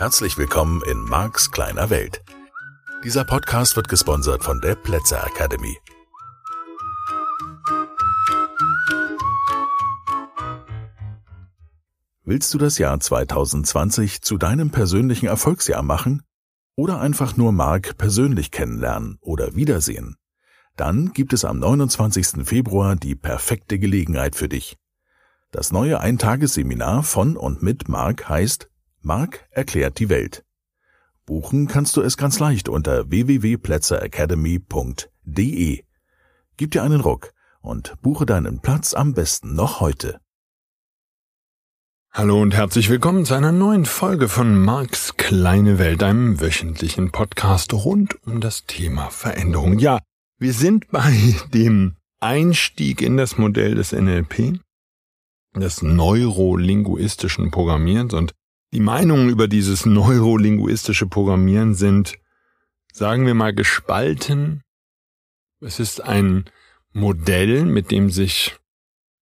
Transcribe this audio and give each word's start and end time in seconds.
Herzlich 0.00 0.38
willkommen 0.38 0.80
in 0.90 1.04
Marks 1.04 1.50
kleiner 1.50 1.90
Welt. 1.90 2.22
Dieser 3.04 3.22
Podcast 3.22 3.76
wird 3.76 3.90
gesponsert 3.90 4.42
von 4.42 4.58
der 4.62 4.74
Plätzer 4.74 5.22
Academy. 5.26 5.76
Willst 12.24 12.54
du 12.54 12.56
das 12.56 12.78
Jahr 12.78 12.98
2020 12.98 14.22
zu 14.22 14.38
deinem 14.38 14.70
persönlichen 14.70 15.26
Erfolgsjahr 15.26 15.82
machen? 15.82 16.22
Oder 16.76 16.98
einfach 16.98 17.36
nur 17.36 17.52
Mark 17.52 17.98
persönlich 17.98 18.50
kennenlernen 18.50 19.18
oder 19.20 19.54
wiedersehen? 19.54 20.16
Dann 20.76 21.12
gibt 21.12 21.34
es 21.34 21.44
am 21.44 21.58
29. 21.58 22.46
Februar 22.48 22.96
die 22.96 23.16
perfekte 23.16 23.78
Gelegenheit 23.78 24.34
für 24.34 24.48
dich. 24.48 24.78
Das 25.50 25.72
neue 25.72 26.00
Eintagesseminar 26.00 27.02
von 27.02 27.36
und 27.36 27.62
mit 27.62 27.90
Mark 27.90 28.30
heißt 28.30 28.70
Mark 29.02 29.46
erklärt 29.50 29.98
die 29.98 30.10
Welt. 30.10 30.44
Buchen 31.24 31.68
kannst 31.68 31.96
du 31.96 32.02
es 32.02 32.18
ganz 32.18 32.38
leicht 32.38 32.68
unter 32.68 33.10
www.plätzeracademy.de. 33.10 35.84
Gib 36.56 36.70
dir 36.70 36.82
einen 36.82 37.00
Ruck 37.00 37.32
und 37.62 37.94
buche 38.02 38.26
deinen 38.26 38.60
Platz 38.60 38.92
am 38.92 39.14
besten 39.14 39.54
noch 39.54 39.80
heute. 39.80 40.20
Hallo 42.12 42.42
und 42.42 42.54
herzlich 42.54 42.90
willkommen 42.90 43.24
zu 43.24 43.34
einer 43.34 43.52
neuen 43.52 43.86
Folge 43.86 44.28
von 44.28 44.60
Marks 44.60 45.16
kleine 45.16 45.78
Welt, 45.78 46.02
einem 46.02 46.40
wöchentlichen 46.40 47.12
Podcast 47.12 47.72
rund 47.72 48.16
um 48.26 48.40
das 48.40 48.66
Thema 48.66 49.10
Veränderung. 49.10 49.78
Ja, 49.78 50.00
wir 50.36 50.52
sind 50.52 50.88
bei 50.88 51.36
dem 51.54 51.94
Einstieg 52.18 53.00
in 53.00 53.16
das 53.16 53.38
Modell 53.38 53.76
des 53.76 53.92
NLP, 53.92 54.60
des 55.54 55.82
neurolinguistischen 55.82 57.50
Programmierens 57.50 58.12
und 58.12 58.34
die 58.72 58.80
Meinungen 58.80 59.28
über 59.28 59.48
dieses 59.48 59.86
neurolinguistische 59.86 61.06
Programmieren 61.06 61.74
sind, 61.74 62.18
sagen 62.92 63.26
wir 63.26 63.34
mal, 63.34 63.54
gespalten. 63.54 64.62
Es 65.60 65.80
ist 65.80 66.02
ein 66.02 66.44
Modell, 66.92 67.64
mit 67.64 67.90
dem 67.90 68.10
sich 68.10 68.56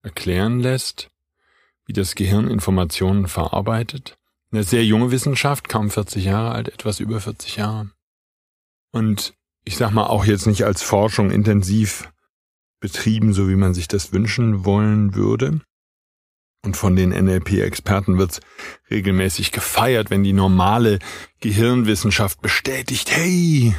erklären 0.03 0.61
lässt, 0.61 1.11
wie 1.87 1.93
das 1.93 2.15
Gehirn 2.15 2.49
Informationen 2.49 3.29
verarbeitet. 3.29 4.19
Eine 4.51 4.63
sehr 4.63 4.85
junge 4.85 5.11
Wissenschaft, 5.11 5.69
kaum 5.69 5.91
40 5.91 6.25
Jahre 6.25 6.53
alt, 6.53 6.69
etwas 6.69 7.01
über 7.01 7.21
40 7.21 7.57
Jahre. 7.57 7.91
Und 8.93 9.35
ich 9.65 9.77
sag 9.77 9.91
mal 9.91 10.07
auch 10.07 10.25
jetzt 10.25 10.47
nicht 10.47 10.65
als 10.65 10.83
Forschung 10.83 11.31
intensiv 11.31 12.11
betrieben, 12.81 13.35
so 13.35 13.49
wie 13.49 13.57
man 13.57 13.75
sich 13.75 13.89
das 13.89 14.13
wünschen 14.13 14.65
wollen 14.65 15.15
würde. 15.15 15.61
Und 16.69 16.77
von 16.77 16.97
den 16.97 17.13
NLP-Experten 17.13 18.19
wird's 18.19 18.43
regelmäßig 18.91 19.53
gefeiert, 19.53 20.11
wenn 20.11 20.23
die 20.23 20.35
normale 20.35 20.99
Gehirnwissenschaft 21.41 22.43
bestätigt, 22.43 23.11
hey, 23.11 23.75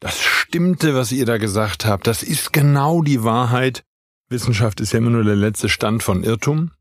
das 0.00 0.20
stimmte, 0.20 0.96
was 0.96 1.12
ihr 1.12 1.24
da 1.24 1.38
gesagt 1.38 1.86
habt, 1.86 2.08
das 2.08 2.24
ist 2.24 2.52
genau 2.52 3.00
die 3.00 3.22
Wahrheit. 3.22 3.84
Wissenschaft 4.28 4.80
ist 4.80 4.92
ja 4.92 4.98
immer 4.98 5.10
nur 5.10 5.22
der 5.22 5.36
letzte 5.36 5.68
Stand 5.68 6.02
von 6.02 6.24
Irrtum. 6.24 6.72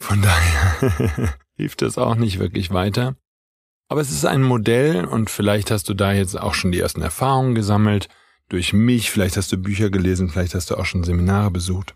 Von 0.00 0.20
daher 0.20 1.36
hilft 1.56 1.82
das 1.82 1.96
auch 1.96 2.16
nicht 2.16 2.40
wirklich 2.40 2.72
weiter. 2.72 3.14
Aber 3.86 4.00
es 4.00 4.10
ist 4.10 4.26
ein 4.26 4.42
Modell 4.42 5.04
und 5.04 5.30
vielleicht 5.30 5.70
hast 5.70 5.88
du 5.88 5.94
da 5.94 6.12
jetzt 6.12 6.36
auch 6.36 6.54
schon 6.54 6.72
die 6.72 6.80
ersten 6.80 7.02
Erfahrungen 7.02 7.54
gesammelt 7.54 8.08
durch 8.48 8.72
mich, 8.72 9.12
vielleicht 9.12 9.36
hast 9.36 9.52
du 9.52 9.58
Bücher 9.58 9.90
gelesen, 9.90 10.28
vielleicht 10.28 10.56
hast 10.56 10.72
du 10.72 10.76
auch 10.76 10.86
schon 10.86 11.04
Seminare 11.04 11.52
besucht. 11.52 11.94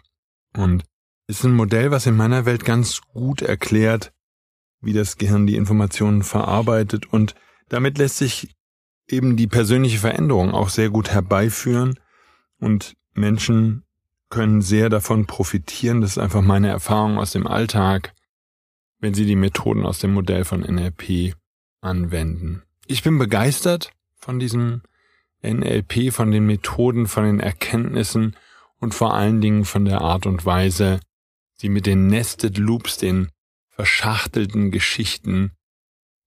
Und 0.57 0.85
ist 1.31 1.45
ein 1.45 1.55
Modell, 1.55 1.91
was 1.91 2.07
in 2.07 2.17
meiner 2.17 2.45
Welt 2.45 2.65
ganz 2.65 3.01
gut 3.03 3.41
erklärt, 3.41 4.13
wie 4.81 4.93
das 4.93 5.17
Gehirn 5.17 5.47
die 5.47 5.57
Informationen 5.57 6.23
verarbeitet 6.23 7.13
und 7.13 7.35
damit 7.69 7.99
lässt 7.99 8.17
sich 8.17 8.57
eben 9.09 9.37
die 9.37 9.47
persönliche 9.47 9.99
Veränderung 9.99 10.53
auch 10.53 10.69
sehr 10.69 10.91
gut 10.91 11.11
herbeiführen 11.11 11.99
und 12.59 12.97
Menschen 13.15 13.85
können 14.29 14.63
sehr 14.63 14.89
davon 14.89 15.27
profitieren. 15.27 16.01
Das 16.01 16.13
ist 16.13 16.19
einfach 16.19 16.43
meine 16.43 16.69
Erfahrung 16.69 17.19
aus 17.19 17.33
dem 17.33 17.47
Alltag, 17.47 18.13
wenn 18.99 19.15
sie 19.15 19.27
die 19.27 19.37
Methoden 19.37 19.87
aus 19.87 19.99
dem 19.99 20.13
Modell 20.13 20.45
von 20.45 20.61
NLP 20.61 21.35
anwenden. 21.81 22.63
Ich 22.87 23.03
bin 23.03 23.19
begeistert 23.19 23.93
von 24.17 24.39
diesem 24.39 24.83
NLP, 25.43 26.13
von 26.13 26.31
den 26.31 26.47
Methoden, 26.47 27.07
von 27.07 27.25
den 27.25 27.41
Erkenntnissen 27.41 28.37
und 28.79 28.95
vor 28.95 29.15
allen 29.15 29.41
Dingen 29.41 29.65
von 29.65 29.85
der 29.85 30.01
Art 30.01 30.27
und 30.27 30.45
Weise, 30.45 31.01
sie 31.61 31.69
mit 31.69 31.85
den 31.85 32.07
Nested 32.07 32.57
Loops, 32.57 32.97
den 32.97 33.29
verschachtelten 33.69 34.71
Geschichten, 34.71 35.53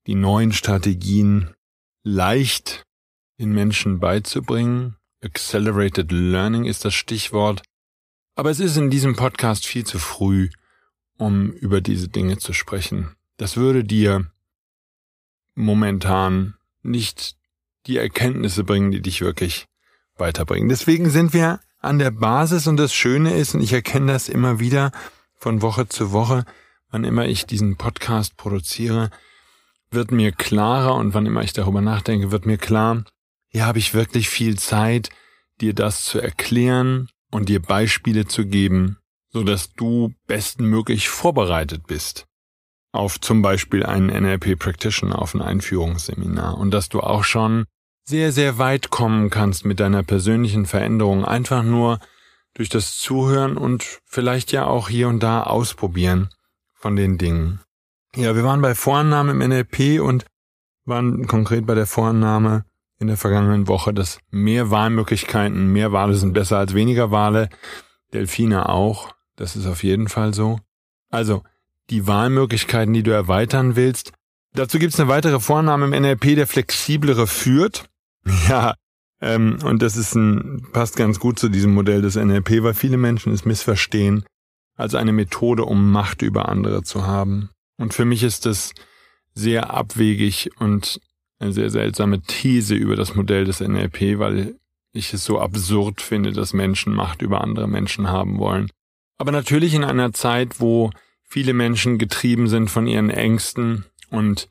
die 0.06 0.14
neuen 0.14 0.54
Strategien 0.54 1.56
leicht 2.04 2.84
den 3.40 3.52
Menschen 3.52 4.00
beizubringen. 4.00 4.96
Accelerated 5.24 6.12
Learning 6.12 6.66
ist 6.66 6.86
das 6.86 6.94
Stichwort. 6.94 7.64
Aber 8.36 8.52
es 8.52 8.60
ist 8.60 8.78
in 8.78 8.92
diesem 8.92 9.16
Podcast 9.16 9.66
viel 9.66 9.86
zu 9.86 9.98
früh, 9.98 10.50
um 11.18 11.52
über 11.52 11.82
diese 11.82 12.10
Dinge 12.10 12.38
zu 12.38 12.54
sprechen. 12.54 13.16
Das 13.38 13.58
würde 13.58 13.84
dir 13.84 14.32
momentan 15.56 16.54
nicht 16.84 17.38
die 17.88 17.98
Erkenntnisse 17.98 18.64
bringen, 18.64 18.92
die 18.92 19.02
dich 19.02 19.22
wirklich 19.22 19.66
weiterbringen. 20.16 20.70
Deswegen 20.70 21.10
sind 21.10 21.34
wir 21.34 21.60
an 21.80 21.98
der 21.98 22.12
Basis 22.12 22.68
und 22.68 22.78
das 22.78 22.94
Schöne 22.94 23.36
ist, 23.36 23.56
und 23.56 23.62
ich 23.62 23.74
erkenne 23.74 24.12
das 24.14 24.30
immer 24.30 24.60
wieder 24.60 24.92
von 25.44 25.62
Woche 25.62 25.88
zu 25.88 26.12
Woche, 26.12 26.46
wann 26.90 27.04
immer 27.04 27.26
ich 27.26 27.46
diesen 27.46 27.76
Podcast 27.78 28.38
produziere, 28.38 29.12
wird 29.92 30.12
mir 30.12 30.32
klarer 30.32 30.96
und 30.96 31.14
wann 31.14 31.26
immer 31.26 31.44
ich 31.44 31.54
darüber 31.54 31.82
nachdenke, 31.82 32.32
wird 32.32 32.46
mir 32.46 32.58
klar, 32.58 33.04
hier 33.50 33.66
habe 33.66 33.78
ich 33.78 33.94
wirklich 33.94 34.30
viel 34.30 34.58
Zeit, 34.58 35.10
dir 35.62 35.74
das 35.74 36.06
zu 36.06 36.20
erklären, 36.20 37.10
und 37.34 37.50
dir 37.50 37.62
Beispiele 37.62 38.26
zu 38.28 38.46
geben, 38.46 38.98
so 39.32 39.44
dass 39.44 39.74
du 39.74 40.14
bestmöglich 40.28 41.10
vorbereitet 41.10 41.88
bist 41.88 42.28
auf 42.94 43.20
zum 43.20 43.42
Beispiel 43.42 43.84
einen 43.84 44.08
NLP 44.08 44.58
Practitioner, 44.58 45.20
auf 45.20 45.34
ein 45.34 45.42
Einführungsseminar 45.42 46.58
und 46.60 46.72
dass 46.72 46.90
du 46.90 47.02
auch 47.02 47.24
schon 47.24 47.66
sehr, 48.06 48.32
sehr 48.32 48.60
weit 48.60 48.92
kommen 48.92 49.32
kannst 49.32 49.66
mit 49.66 49.80
deiner 49.80 50.04
persönlichen 50.04 50.68
Veränderung, 50.68 51.26
einfach 51.26 51.64
nur 51.64 52.00
durch 52.54 52.70
das 52.70 52.98
Zuhören 52.98 53.58
und 53.58 54.02
vielleicht 54.06 54.52
ja 54.52 54.66
auch 54.66 54.90
hier 54.90 55.08
und 55.08 55.22
da 55.22 55.44
ausprobieren 55.44 56.30
von 56.74 56.96
den 56.96 57.18
Dingen. 57.18 57.60
Ja, 58.16 58.36
wir 58.36 58.44
waren 58.44 58.62
bei 58.62 58.76
Vorannahme 58.76 59.32
im 59.32 59.40
NLP 59.40 60.02
und 60.02 60.26
waren 60.86 61.28
konkret 61.28 61.66
bei 61.66 61.74
der 61.74 61.88
Vorannahme, 61.88 62.66
in 63.00 63.08
der 63.08 63.18
vergangenen 63.18 63.68
Woche, 63.68 63.94
dass 63.94 64.20
mehr 64.30 64.70
Wahlmöglichkeiten, 64.70 65.72
mehr 65.72 65.92
Wale 65.92 66.16
sind 66.16 66.34
besser 66.34 66.58
als 66.58 66.74
weniger 66.74 67.12
Wale. 67.12 67.50
Delfine 68.14 68.70
auch. 68.70 69.14
Das 69.36 69.56
ist 69.56 69.66
auf 69.66 69.84
jeden 69.84 70.08
Fall 70.08 70.34
so. 70.34 70.60
Also, 71.10 71.44
die 71.90 72.08
Wahlmöglichkeiten, 72.08 72.94
die 72.94 73.04
du 73.04 73.12
erweitern 73.12 73.76
willst. 73.76 74.14
Dazu 74.54 74.78
gibt 74.78 74.94
es 74.94 75.00
eine 75.00 75.10
weitere 75.10 75.40
Vorname 75.40 75.86
im 75.86 76.02
NLP, 76.02 76.36
der 76.36 76.48
flexiblere 76.48 77.28
führt. 77.28 77.86
Ja, 78.48 78.76
ähm, 79.24 79.60
und 79.64 79.82
das 79.82 79.96
ist 79.96 80.16
ein, 80.16 80.68
passt 80.74 80.98
ganz 80.98 81.18
gut 81.18 81.40
zu 81.40 81.48
diesem 81.48 81.74
Modell 81.74 82.02
des 82.02 82.18
NLP, 82.18 82.62
weil 82.62 82.74
viele 82.74 82.98
Menschen 82.98 83.32
es 83.32 83.46
missverstehen 83.46 84.26
als 84.76 84.96
eine 84.96 85.14
Methode, 85.14 85.64
um 85.64 85.92
Macht 85.92 86.22
über 86.22 86.50
andere 86.50 86.84
zu 86.84 87.08
haben. 87.08 87.50
Und 87.78 87.94
für 87.94 88.04
mich 88.04 88.22
ist 88.22 88.46
das 88.46 88.74
sehr 89.34 89.72
abwegig 89.72 90.50
und 90.60 91.00
eine 91.40 91.54
sehr 91.54 91.70
seltsame 91.70 92.22
These 92.22 92.76
über 92.76 92.98
das 92.98 93.16
Modell 93.16 93.46
des 93.46 93.62
NLP, 93.62 94.20
weil 94.20 94.56
ich 94.92 95.14
es 95.14 95.24
so 95.24 95.40
absurd 95.40 96.02
finde, 96.02 96.34
dass 96.34 96.52
Menschen 96.52 96.94
Macht 96.94 97.22
über 97.22 97.42
andere 97.42 97.70
Menschen 97.70 98.10
haben 98.10 98.40
wollen. 98.40 98.70
Aber 99.18 99.32
natürlich 99.32 99.74
in 99.74 99.86
einer 99.86 100.12
Zeit, 100.12 100.60
wo 100.60 100.92
viele 101.24 101.54
Menschen 101.54 101.98
getrieben 101.98 102.50
sind 102.50 102.70
von 102.70 102.88
ihren 102.88 103.10
Ängsten 103.10 103.86
und 104.10 104.50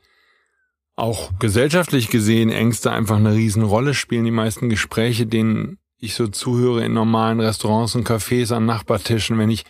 auch 0.95 1.31
gesellschaftlich 1.39 2.09
gesehen 2.09 2.49
Ängste 2.49 2.91
einfach 2.91 3.17
eine 3.17 3.33
Riesenrolle 3.33 3.93
spielen. 3.93 4.25
Die 4.25 4.31
meisten 4.31 4.69
Gespräche, 4.69 5.25
denen 5.25 5.79
ich 5.97 6.15
so 6.15 6.27
zuhöre 6.27 6.83
in 6.83 6.93
normalen 6.93 7.39
Restaurants 7.39 7.95
und 7.95 8.07
Cafés 8.07 8.53
an 8.53 8.65
Nachbartischen, 8.65 9.37
wenn 9.37 9.49
ich 9.49 9.65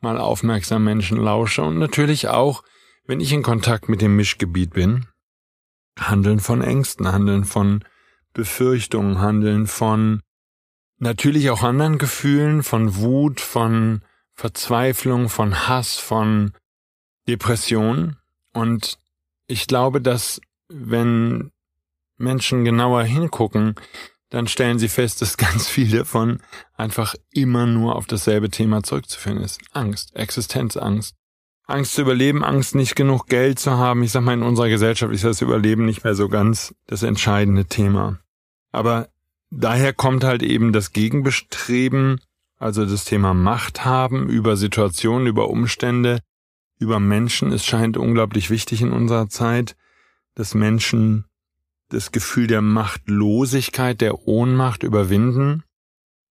mal 0.00 0.18
aufmerksam 0.18 0.84
Menschen 0.84 1.18
lausche 1.18 1.62
und 1.62 1.78
natürlich 1.78 2.28
auch, 2.28 2.62
wenn 3.06 3.20
ich 3.20 3.32
in 3.32 3.42
Kontakt 3.42 3.88
mit 3.88 4.00
dem 4.00 4.16
Mischgebiet 4.16 4.70
bin, 4.70 5.06
Handeln 5.98 6.40
von 6.40 6.62
Ängsten, 6.62 7.10
Handeln 7.10 7.44
von 7.44 7.84
Befürchtungen, 8.32 9.20
Handeln 9.20 9.66
von 9.66 10.20
natürlich 10.98 11.50
auch 11.50 11.62
anderen 11.62 11.98
Gefühlen, 11.98 12.62
von 12.62 12.96
Wut, 12.96 13.40
von 13.40 14.02
Verzweiflung, 14.32 15.28
von 15.28 15.68
Hass, 15.68 15.96
von 15.96 16.52
Depression. 17.28 18.16
Und 18.52 18.98
ich 19.46 19.66
glaube, 19.66 20.00
dass 20.00 20.40
wenn 20.68 21.50
Menschen 22.16 22.64
genauer 22.64 23.04
hingucken, 23.04 23.74
dann 24.30 24.48
stellen 24.48 24.78
sie 24.78 24.88
fest, 24.88 25.22
dass 25.22 25.36
ganz 25.38 25.68
viel 25.68 25.90
davon 25.90 26.40
einfach 26.76 27.14
immer 27.30 27.66
nur 27.66 27.96
auf 27.96 28.06
dasselbe 28.06 28.50
Thema 28.50 28.82
zurückzuführen 28.82 29.38
ist. 29.38 29.60
Angst, 29.72 30.14
Existenzangst. 30.16 31.14
Angst 31.66 31.94
zu 31.94 32.02
überleben, 32.02 32.44
Angst 32.44 32.74
nicht 32.74 32.94
genug 32.94 33.26
Geld 33.26 33.58
zu 33.58 33.72
haben. 33.72 34.02
Ich 34.02 34.12
sag 34.12 34.22
mal, 34.22 34.34
in 34.34 34.42
unserer 34.42 34.68
Gesellschaft 34.68 35.12
ist 35.14 35.24
das 35.24 35.40
Überleben 35.40 35.86
nicht 35.86 36.04
mehr 36.04 36.14
so 36.14 36.28
ganz 36.28 36.74
das 36.86 37.02
entscheidende 37.02 37.64
Thema. 37.64 38.18
Aber 38.70 39.08
daher 39.50 39.94
kommt 39.94 40.24
halt 40.24 40.42
eben 40.42 40.74
das 40.74 40.92
Gegenbestreben, 40.92 42.20
also 42.58 42.84
das 42.84 43.04
Thema 43.06 43.32
Macht 43.32 43.84
haben 43.84 44.28
über 44.28 44.56
Situationen, 44.56 45.26
über 45.26 45.48
Umstände, 45.48 46.20
über 46.78 47.00
Menschen. 47.00 47.50
Es 47.50 47.64
scheint 47.64 47.96
unglaublich 47.96 48.50
wichtig 48.50 48.82
in 48.82 48.92
unserer 48.92 49.28
Zeit, 49.28 49.74
dass 50.34 50.54
Menschen 50.54 51.24
das 51.88 52.12
Gefühl 52.12 52.46
der 52.46 52.62
Machtlosigkeit, 52.62 54.00
der 54.00 54.26
Ohnmacht 54.26 54.82
überwinden. 54.82 55.62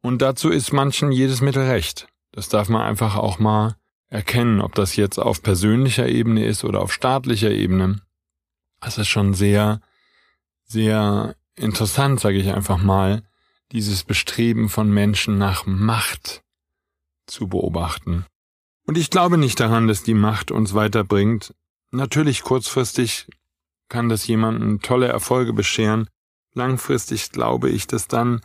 Und 0.01 0.21
dazu 0.21 0.49
ist 0.49 0.73
manchen 0.73 1.11
jedes 1.11 1.41
Mittel 1.41 1.63
recht. 1.63 2.07
Das 2.31 2.49
darf 2.49 2.69
man 2.69 2.81
einfach 2.81 3.15
auch 3.15 3.39
mal 3.39 3.77
erkennen, 4.09 4.61
ob 4.61 4.75
das 4.75 4.95
jetzt 4.95 5.17
auf 5.17 5.41
persönlicher 5.41 6.07
Ebene 6.07 6.45
ist 6.45 6.63
oder 6.63 6.81
auf 6.81 6.91
staatlicher 6.91 7.51
Ebene. 7.51 8.01
Das 8.81 8.97
ist 8.97 9.07
schon 9.07 9.33
sehr, 9.33 9.79
sehr 10.65 11.35
interessant, 11.55 12.19
sage 12.19 12.37
ich 12.37 12.51
einfach 12.51 12.77
mal, 12.77 13.23
dieses 13.71 14.03
Bestreben 14.03 14.69
von 14.69 14.91
Menschen 14.91 15.37
nach 15.37 15.65
Macht 15.65 16.43
zu 17.25 17.47
beobachten. 17.47 18.25
Und 18.85 18.97
ich 18.97 19.09
glaube 19.09 19.37
nicht 19.37 19.59
daran, 19.59 19.87
dass 19.87 20.03
die 20.03 20.13
Macht 20.13 20.51
uns 20.51 20.73
weiterbringt. 20.73 21.55
Natürlich 21.91 22.43
kurzfristig 22.43 23.27
kann 23.89 24.09
das 24.09 24.27
jemanden 24.27 24.79
tolle 24.79 25.07
Erfolge 25.07 25.53
bescheren. 25.53 26.07
Langfristig 26.53 27.31
glaube 27.31 27.69
ich, 27.69 27.87
dass 27.87 28.07
dann 28.07 28.41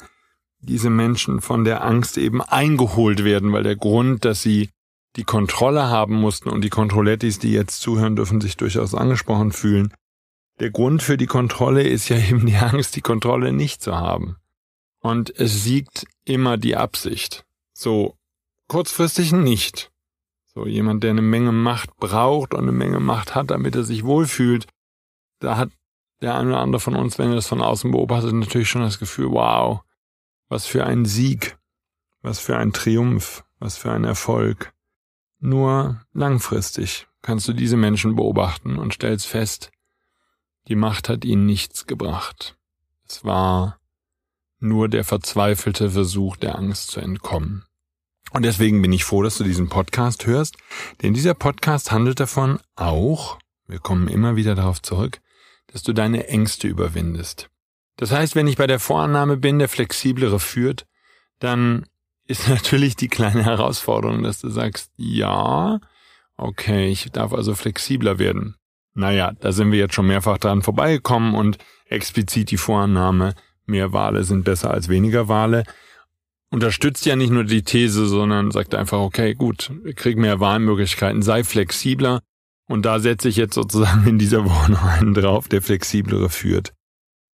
diese 0.60 0.90
Menschen 0.90 1.40
von 1.40 1.64
der 1.64 1.84
Angst 1.84 2.18
eben 2.18 2.42
eingeholt 2.42 3.24
werden, 3.24 3.52
weil 3.52 3.62
der 3.62 3.76
Grund, 3.76 4.24
dass 4.24 4.42
sie 4.42 4.70
die 5.16 5.24
Kontrolle 5.24 5.88
haben 5.88 6.14
mussten 6.14 6.48
und 6.48 6.62
die 6.62 6.70
Kontrollettis, 6.70 7.38
die 7.38 7.52
jetzt 7.52 7.80
zuhören, 7.80 8.16
dürfen 8.16 8.40
sich 8.40 8.56
durchaus 8.56 8.94
angesprochen 8.94 9.52
fühlen. 9.52 9.92
Der 10.60 10.70
Grund 10.70 11.02
für 11.02 11.16
die 11.16 11.26
Kontrolle 11.26 11.82
ist 11.82 12.08
ja 12.08 12.18
eben 12.18 12.46
die 12.46 12.56
Angst, 12.56 12.96
die 12.96 13.00
Kontrolle 13.00 13.52
nicht 13.52 13.82
zu 13.82 13.96
haben. 13.96 14.36
Und 15.00 15.30
es 15.38 15.62
siegt 15.62 16.06
immer 16.24 16.56
die 16.56 16.76
Absicht. 16.76 17.44
So 17.72 18.16
kurzfristig 18.66 19.32
nicht. 19.32 19.90
So 20.54 20.66
jemand, 20.66 21.04
der 21.04 21.10
eine 21.10 21.22
Menge 21.22 21.52
Macht 21.52 21.96
braucht 21.96 22.54
und 22.54 22.62
eine 22.62 22.72
Menge 22.72 22.98
Macht 22.98 23.34
hat, 23.34 23.50
damit 23.50 23.76
er 23.76 23.84
sich 23.84 24.04
wohlfühlt, 24.04 24.66
da 25.40 25.56
hat 25.56 25.70
der 26.20 26.36
eine 26.36 26.50
oder 26.50 26.60
andere 26.60 26.80
von 26.80 26.96
uns, 26.96 27.18
wenn 27.18 27.30
er 27.30 27.36
das 27.36 27.46
von 27.46 27.60
außen 27.60 27.90
beobachtet, 27.90 28.32
natürlich 28.32 28.68
schon 28.68 28.82
das 28.82 28.98
Gefühl, 28.98 29.30
wow, 29.30 29.82
was 30.48 30.66
für 30.66 30.84
ein 30.84 31.04
Sieg, 31.04 31.58
was 32.22 32.40
für 32.40 32.56
ein 32.56 32.72
Triumph, 32.72 33.44
was 33.58 33.76
für 33.76 33.92
ein 33.92 34.04
Erfolg. 34.04 34.72
Nur 35.40 36.00
langfristig 36.12 37.06
kannst 37.22 37.46
du 37.48 37.52
diese 37.52 37.76
Menschen 37.76 38.16
beobachten 38.16 38.76
und 38.76 38.94
stellst 38.94 39.26
fest, 39.26 39.70
die 40.66 40.76
Macht 40.76 41.08
hat 41.08 41.24
ihnen 41.24 41.46
nichts 41.46 41.86
gebracht. 41.86 42.56
Es 43.08 43.24
war 43.24 43.78
nur 44.60 44.88
der 44.88 45.04
verzweifelte 45.04 45.90
Versuch 45.90 46.36
der 46.36 46.56
Angst 46.56 46.90
zu 46.90 47.00
entkommen. 47.00 47.64
Und 48.32 48.42
deswegen 48.44 48.82
bin 48.82 48.92
ich 48.92 49.04
froh, 49.04 49.22
dass 49.22 49.38
du 49.38 49.44
diesen 49.44 49.68
Podcast 49.68 50.26
hörst, 50.26 50.56
denn 51.00 51.14
dieser 51.14 51.34
Podcast 51.34 51.92
handelt 51.92 52.20
davon 52.20 52.60
auch, 52.76 53.38
wir 53.66 53.78
kommen 53.78 54.08
immer 54.08 54.36
wieder 54.36 54.54
darauf 54.54 54.82
zurück, 54.82 55.20
dass 55.72 55.82
du 55.82 55.92
deine 55.92 56.28
Ängste 56.28 56.68
überwindest. 56.68 57.48
Das 57.96 58.12
heißt, 58.12 58.36
wenn 58.36 58.46
ich 58.46 58.56
bei 58.56 58.66
der 58.66 58.78
Vorannahme 58.78 59.36
bin, 59.36 59.58
der 59.58 59.68
flexiblere 59.68 60.40
führt, 60.40 60.86
dann 61.38 61.86
ist 62.26 62.48
natürlich 62.48 62.96
die 62.96 63.08
kleine 63.08 63.44
Herausforderung, 63.44 64.22
dass 64.22 64.40
du 64.40 64.48
sagst, 64.48 64.90
ja, 64.96 65.80
okay, 66.36 66.88
ich 66.88 67.10
darf 67.12 67.32
also 67.32 67.54
flexibler 67.54 68.18
werden. 68.18 68.56
Naja, 68.94 69.32
da 69.40 69.52
sind 69.52 69.70
wir 69.70 69.78
jetzt 69.78 69.94
schon 69.94 70.06
mehrfach 70.06 70.38
dran 70.38 70.62
vorbeigekommen 70.62 71.34
und 71.34 71.58
explizit 71.86 72.50
die 72.50 72.56
Vorannahme, 72.56 73.34
mehr 73.66 73.92
Wale 73.92 74.24
sind 74.24 74.44
besser 74.44 74.70
als 74.70 74.88
weniger 74.88 75.28
Wale, 75.28 75.64
unterstützt 76.50 77.06
ja 77.06 77.16
nicht 77.16 77.30
nur 77.30 77.44
die 77.44 77.62
These, 77.62 78.06
sondern 78.06 78.50
sagt 78.50 78.74
einfach, 78.74 78.98
okay, 78.98 79.34
gut, 79.34 79.70
krieg 79.96 80.16
mehr 80.16 80.40
Wahlmöglichkeiten, 80.40 81.22
sei 81.22 81.44
flexibler. 81.44 82.22
Und 82.68 82.84
da 82.84 83.00
setze 83.00 83.28
ich 83.28 83.36
jetzt 83.36 83.54
sozusagen 83.54 84.06
in 84.06 84.18
dieser 84.18 84.44
Woche 84.48 84.70
noch 84.70 84.84
einen 84.84 85.14
drauf, 85.14 85.48
der 85.48 85.62
flexiblere 85.62 86.28
führt. 86.28 86.74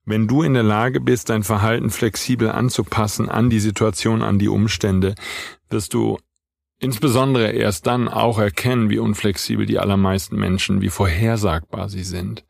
Wenn 0.06 0.28
du 0.28 0.42
in 0.42 0.54
der 0.54 0.62
Lage 0.62 1.00
bist, 1.00 1.30
dein 1.30 1.42
Verhalten 1.42 1.90
flexibel 1.90 2.50
anzupassen 2.50 3.28
an 3.28 3.50
die 3.50 3.60
Situation, 3.60 4.22
an 4.22 4.38
die 4.38 4.48
Umstände, 4.48 5.14
wirst 5.70 5.94
du 5.94 6.18
insbesondere 6.78 7.52
erst 7.52 7.86
dann 7.86 8.08
auch 8.08 8.38
erkennen, 8.38 8.90
wie 8.90 8.98
unflexibel 8.98 9.64
die 9.64 9.78
allermeisten 9.78 10.36
Menschen, 10.36 10.82
wie 10.82 10.90
vorhersagbar 10.90 11.88
sie 11.88 12.04
sind. 12.04 12.44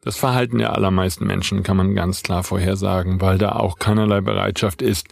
Das 0.00 0.16
Verhalten 0.16 0.58
der 0.58 0.74
allermeisten 0.74 1.26
Menschen 1.26 1.62
kann 1.62 1.76
man 1.76 1.94
ganz 1.94 2.22
klar 2.22 2.42
vorhersagen, 2.44 3.20
weil 3.20 3.38
da 3.38 3.52
auch 3.52 3.78
keinerlei 3.78 4.20
Bereitschaft 4.20 4.80
ist, 4.80 5.08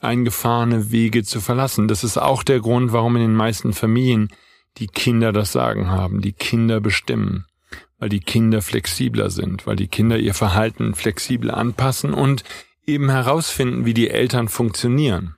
eingefahrene 0.00 0.90
Wege 0.90 1.22
zu 1.22 1.40
verlassen. 1.40 1.88
Das 1.88 2.02
ist 2.02 2.16
auch 2.16 2.42
der 2.42 2.60
Grund, 2.60 2.92
warum 2.92 3.16
in 3.16 3.22
den 3.22 3.34
meisten 3.34 3.72
Familien 3.72 4.30
die 4.78 4.86
Kinder 4.86 5.32
das 5.32 5.52
Sagen 5.52 5.88
haben, 5.88 6.20
die 6.20 6.32
Kinder 6.32 6.80
bestimmen 6.80 7.46
weil 8.00 8.08
die 8.08 8.20
Kinder 8.20 8.62
flexibler 8.62 9.30
sind, 9.30 9.66
weil 9.66 9.76
die 9.76 9.86
Kinder 9.86 10.18
ihr 10.18 10.34
Verhalten 10.34 10.94
flexibel 10.94 11.50
anpassen 11.50 12.14
und 12.14 12.42
eben 12.86 13.10
herausfinden, 13.10 13.84
wie 13.84 13.94
die 13.94 14.10
Eltern 14.10 14.48
funktionieren. 14.48 15.36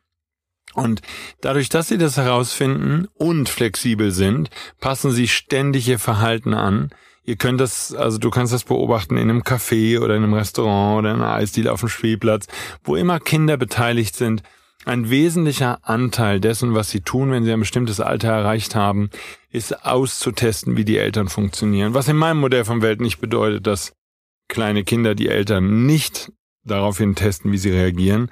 Und 0.74 1.02
dadurch, 1.42 1.68
dass 1.68 1.88
sie 1.88 1.98
das 1.98 2.16
herausfinden 2.16 3.08
und 3.14 3.50
flexibel 3.50 4.10
sind, 4.10 4.48
passen 4.80 5.10
sie 5.10 5.28
ständig 5.28 5.86
ihr 5.88 5.98
Verhalten 5.98 6.54
an. 6.54 6.90
Ihr 7.24 7.36
könnt 7.36 7.60
das, 7.60 7.92
also 7.94 8.16
du 8.16 8.30
kannst 8.30 8.54
das 8.54 8.64
beobachten 8.64 9.16
in 9.16 9.28
einem 9.28 9.42
Café 9.42 10.00
oder 10.00 10.16
in 10.16 10.22
einem 10.22 10.34
Restaurant 10.34 11.00
oder 11.00 11.10
in 11.10 11.20
einer 11.20 11.34
Eisdiele 11.34 11.72
auf 11.72 11.80
dem 11.80 11.90
Spielplatz, 11.90 12.46
wo 12.84 12.96
immer 12.96 13.20
Kinder 13.20 13.56
beteiligt 13.56 14.16
sind, 14.16 14.42
ein 14.84 15.10
wesentlicher 15.10 15.78
Anteil 15.82 16.40
dessen, 16.40 16.74
was 16.74 16.90
sie 16.90 17.00
tun, 17.00 17.30
wenn 17.30 17.44
sie 17.44 17.52
ein 17.52 17.60
bestimmtes 17.60 18.00
Alter 18.00 18.28
erreicht 18.28 18.74
haben, 18.74 19.10
ist 19.50 19.84
auszutesten, 19.84 20.76
wie 20.76 20.84
die 20.84 20.98
Eltern 20.98 21.28
funktionieren. 21.28 21.94
Was 21.94 22.08
in 22.08 22.16
meinem 22.16 22.40
Modell 22.40 22.64
von 22.64 22.82
Welt 22.82 23.00
nicht 23.00 23.18
bedeutet, 23.18 23.66
dass 23.66 23.92
kleine 24.48 24.84
Kinder 24.84 25.14
die 25.14 25.28
Eltern 25.28 25.86
nicht 25.86 26.32
daraufhin 26.64 27.14
testen, 27.14 27.52
wie 27.52 27.58
sie 27.58 27.70
reagieren. 27.70 28.28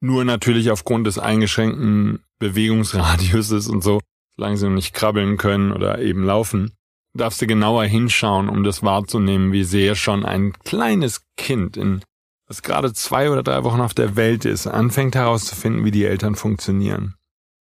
Nur 0.00 0.24
natürlich 0.24 0.70
aufgrund 0.70 1.06
des 1.06 1.18
eingeschränkten 1.18 2.20
Bewegungsradiuses 2.38 3.68
und 3.68 3.82
so, 3.82 4.00
solange 4.36 4.56
sie 4.56 4.66
noch 4.66 4.74
nicht 4.74 4.94
krabbeln 4.94 5.36
können 5.36 5.72
oder 5.72 5.98
eben 6.00 6.24
laufen, 6.24 6.72
darfst 7.14 7.40
du 7.40 7.46
genauer 7.46 7.84
hinschauen, 7.84 8.48
um 8.48 8.62
das 8.62 8.82
wahrzunehmen, 8.82 9.52
wie 9.52 9.64
sehr 9.64 9.94
schon 9.94 10.24
ein 10.24 10.52
kleines 10.64 11.22
Kind 11.36 11.76
in 11.76 12.02
das 12.48 12.62
gerade 12.62 12.92
zwei 12.92 13.30
oder 13.30 13.42
drei 13.42 13.64
Wochen 13.64 13.80
auf 13.80 13.94
der 13.94 14.16
Welt 14.16 14.44
ist, 14.44 14.66
anfängt 14.66 15.14
herauszufinden, 15.14 15.84
wie 15.84 15.90
die 15.90 16.04
Eltern 16.04 16.34
funktionieren. 16.34 17.14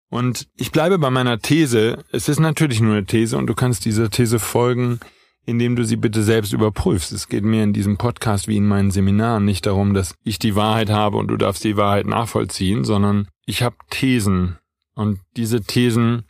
Und 0.09 0.47
ich 0.55 0.71
bleibe 0.71 0.99
bei 0.99 1.09
meiner 1.09 1.39
These. 1.39 2.03
Es 2.11 2.29
ist 2.29 2.39
natürlich 2.39 2.81
nur 2.81 2.93
eine 2.93 3.05
These 3.05 3.37
und 3.37 3.47
du 3.47 3.55
kannst 3.55 3.85
dieser 3.85 4.11
These 4.11 4.37
folgen, 4.37 4.99
indem 5.45 5.75
du 5.75 5.83
sie 5.85 5.95
bitte 5.95 6.21
selbst 6.21 6.53
überprüfst. 6.53 7.11
Es 7.11 7.27
geht 7.27 7.43
mir 7.43 7.63
in 7.63 7.73
diesem 7.73 7.97
Podcast 7.97 8.47
wie 8.47 8.57
in 8.57 8.67
meinen 8.67 8.91
Seminaren 8.91 9.43
nicht 9.43 9.65
darum, 9.65 9.93
dass 9.93 10.15
ich 10.23 10.37
die 10.37 10.55
Wahrheit 10.55 10.89
habe 10.89 11.17
und 11.17 11.29
du 11.29 11.37
darfst 11.37 11.63
die 11.63 11.77
Wahrheit 11.77 12.05
nachvollziehen, 12.05 12.83
sondern 12.83 13.27
ich 13.45 13.63
habe 13.63 13.75
Thesen. 13.89 14.57
Und 14.93 15.19
diese 15.35 15.61
Thesen 15.61 16.25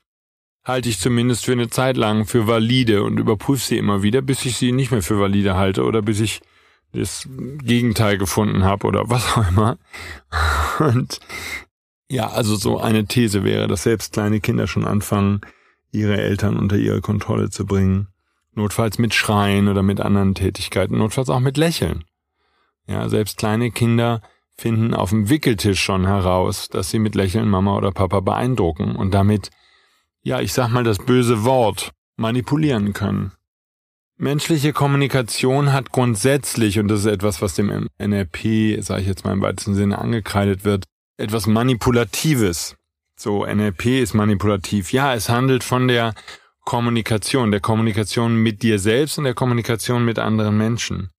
halte 0.64 0.88
ich 0.88 1.00
zumindest 1.00 1.46
für 1.46 1.52
eine 1.52 1.70
Zeit 1.70 1.98
lang 1.98 2.26
für 2.26 2.48
valide 2.48 3.04
und 3.04 3.20
überprüfe 3.20 3.66
sie 3.68 3.78
immer 3.78 4.02
wieder, 4.02 4.22
bis 4.22 4.46
ich 4.46 4.56
sie 4.56 4.72
nicht 4.72 4.92
mehr 4.92 5.04
für 5.04 5.20
valide 5.20 5.56
halte 5.56 5.84
oder 5.84 6.02
bis 6.02 6.22
ich 6.22 6.40
das 6.94 7.28
Gegenteil 7.64 8.18
gefunden 8.18 8.64
habe 8.64 8.88
oder 8.88 9.10
was 9.10 9.36
auch 9.36 9.48
immer. 9.50 9.78
Und 10.80 11.20
ja, 12.10 12.30
also 12.30 12.56
so 12.56 12.80
eine 12.80 13.06
These 13.06 13.44
wäre, 13.44 13.68
dass 13.68 13.84
selbst 13.84 14.14
kleine 14.14 14.40
Kinder 14.40 14.68
schon 14.68 14.86
anfangen, 14.86 15.42
ihre 15.92 16.18
Eltern 16.18 16.58
unter 16.58 16.78
ihre 16.78 17.02
Kontrolle 17.02 17.50
zu 17.50 17.66
bringen. 17.66 18.08
Notfalls 18.54 19.00
mit 19.00 19.14
Schreien 19.14 19.68
oder 19.68 19.82
mit 19.82 20.00
anderen 20.00 20.36
Tätigkeiten, 20.36 20.98
notfalls 20.98 21.30
auch 21.30 21.40
mit 21.40 21.58
Lächeln. 21.58 22.04
Ja, 22.88 23.10
selbst 23.10 23.38
kleine 23.38 23.72
Kinder 23.72 24.22
finden 24.56 24.94
auf 24.94 25.10
dem 25.10 25.30
Wickeltisch 25.30 25.82
schon 25.82 26.06
heraus, 26.06 26.70
dass 26.70 26.92
sie 26.92 27.00
mit 27.00 27.16
Lächeln 27.16 27.50
Mama 27.50 27.76
oder 27.76 27.92
Papa 27.92 28.20
beeindrucken 28.20 28.96
und 28.96 29.12
damit, 29.12 29.50
ja, 30.22 30.40
ich 30.40 30.54
sag 30.54 30.70
mal 30.70 30.84
das 30.84 31.00
böse 31.00 31.44
Wort, 31.44 31.92
manipulieren 32.16 32.94
können. 32.94 33.32
Menschliche 34.24 34.72
Kommunikation 34.72 35.74
hat 35.74 35.92
grundsätzlich, 35.92 36.80
und 36.80 36.88
das 36.88 37.02
ist 37.02 37.08
etwas, 37.08 37.42
was 37.42 37.56
dem 37.56 37.90
NLP, 38.02 38.82
sage 38.82 39.02
ich 39.02 39.08
jetzt 39.08 39.26
mal 39.26 39.34
im 39.34 39.42
weitesten 39.42 39.76
Sinne, 39.76 40.00
angekreidet 40.00 40.64
wird, 40.64 40.86
etwas 41.18 41.46
Manipulatives. 41.46 42.78
So, 43.20 43.46
NLP 43.46 44.02
ist 44.02 44.14
manipulativ. 44.14 44.94
Ja, 44.94 45.14
es 45.14 45.28
handelt 45.28 45.66
von 45.66 45.90
der 45.90 46.16
Kommunikation, 46.64 47.52
der 47.52 47.60
Kommunikation 47.60 48.38
mit 48.38 48.64
dir 48.64 48.80
selbst 48.80 49.18
und 49.18 49.26
der 49.26 49.34
Kommunikation 49.34 50.06
mit 50.06 50.20
anderen 50.20 50.58
Menschen. 50.58 51.10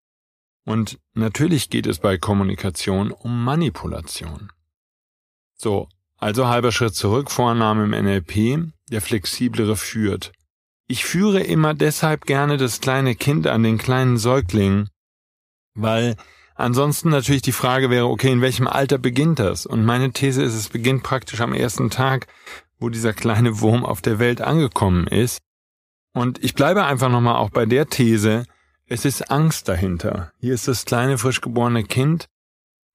Und 0.64 0.98
natürlich 1.12 1.68
geht 1.68 1.86
es 1.86 1.98
bei 1.98 2.16
Kommunikation 2.16 3.10
um 3.10 3.44
Manipulation. 3.44 4.50
So, 5.56 5.88
also 6.16 6.48
halber 6.48 6.72
Schritt 6.72 6.94
zurück, 6.94 7.30
Vorname 7.30 7.84
im 7.84 7.90
NLP, 7.90 8.72
der 8.90 9.02
flexiblere 9.02 9.76
führt. 9.76 10.32
Ich 10.86 11.04
führe 11.04 11.40
immer 11.40 11.72
deshalb 11.72 12.26
gerne 12.26 12.56
das 12.56 12.80
kleine 12.80 13.14
Kind 13.14 13.46
an 13.46 13.62
den 13.62 13.78
kleinen 13.78 14.18
Säugling, 14.18 14.88
weil 15.74 16.16
ansonsten 16.54 17.08
natürlich 17.08 17.42
die 17.42 17.52
Frage 17.52 17.88
wäre, 17.88 18.06
okay, 18.06 18.30
in 18.30 18.42
welchem 18.42 18.66
Alter 18.66 18.98
beginnt 18.98 19.38
das? 19.38 19.64
Und 19.64 19.84
meine 19.84 20.12
These 20.12 20.42
ist, 20.42 20.54
es 20.54 20.68
beginnt 20.68 21.02
praktisch 21.02 21.40
am 21.40 21.54
ersten 21.54 21.88
Tag, 21.88 22.26
wo 22.78 22.90
dieser 22.90 23.14
kleine 23.14 23.60
Wurm 23.60 23.84
auf 23.84 24.02
der 24.02 24.18
Welt 24.18 24.42
angekommen 24.42 25.06
ist. 25.06 25.40
Und 26.12 26.44
ich 26.44 26.54
bleibe 26.54 26.84
einfach 26.84 27.08
nochmal 27.08 27.36
auch 27.36 27.50
bei 27.50 27.64
der 27.64 27.86
These, 27.86 28.44
es 28.86 29.06
ist 29.06 29.30
Angst 29.30 29.68
dahinter. 29.68 30.32
Hier 30.38 30.52
ist 30.52 30.68
das 30.68 30.84
kleine, 30.84 31.16
frisch 31.16 31.40
geborene 31.40 31.84
Kind. 31.84 32.28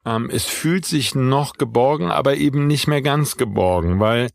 Ähm, 0.05 0.29
es 0.31 0.45
fühlt 0.45 0.85
sich 0.85 1.15
noch 1.15 1.53
geborgen, 1.53 2.11
aber 2.11 2.37
eben 2.37 2.67
nicht 2.67 2.87
mehr 2.87 3.01
ganz 3.01 3.35
geborgen, 3.35 3.99
weil 3.99 4.29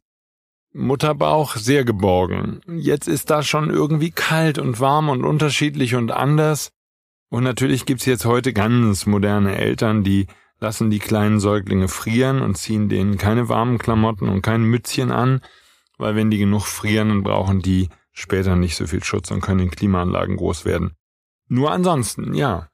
Mutterbauch 0.74 1.56
sehr 1.56 1.84
geborgen. 1.84 2.60
Jetzt 2.66 3.08
ist 3.08 3.30
da 3.30 3.42
schon 3.42 3.70
irgendwie 3.70 4.10
kalt 4.10 4.58
und 4.58 4.80
warm 4.80 5.08
und 5.08 5.24
unterschiedlich 5.24 5.94
und 5.94 6.10
anders. 6.10 6.70
Und 7.30 7.44
natürlich 7.44 7.86
gibt's 7.86 8.06
jetzt 8.06 8.24
heute 8.24 8.52
ganz 8.52 9.06
moderne 9.06 9.56
Eltern, 9.56 10.04
die 10.04 10.26
lassen 10.60 10.90
die 10.90 10.98
kleinen 10.98 11.40
Säuglinge 11.40 11.88
frieren 11.88 12.42
und 12.42 12.56
ziehen 12.56 12.88
denen 12.88 13.18
keine 13.18 13.48
warmen 13.48 13.78
Klamotten 13.78 14.28
und 14.28 14.42
kein 14.42 14.62
Mützchen 14.62 15.10
an, 15.10 15.40
weil 15.98 16.16
wenn 16.16 16.30
die 16.30 16.38
genug 16.38 16.62
frieren, 16.62 17.08
dann 17.08 17.22
brauchen 17.22 17.60
die 17.60 17.88
später 18.12 18.56
nicht 18.56 18.76
so 18.76 18.86
viel 18.86 19.02
Schutz 19.04 19.30
und 19.30 19.40
können 19.40 19.60
in 19.60 19.70
Klimaanlagen 19.70 20.36
groß 20.36 20.64
werden. 20.64 20.92
Nur 21.48 21.72
ansonsten, 21.72 22.34
ja, 22.34 22.68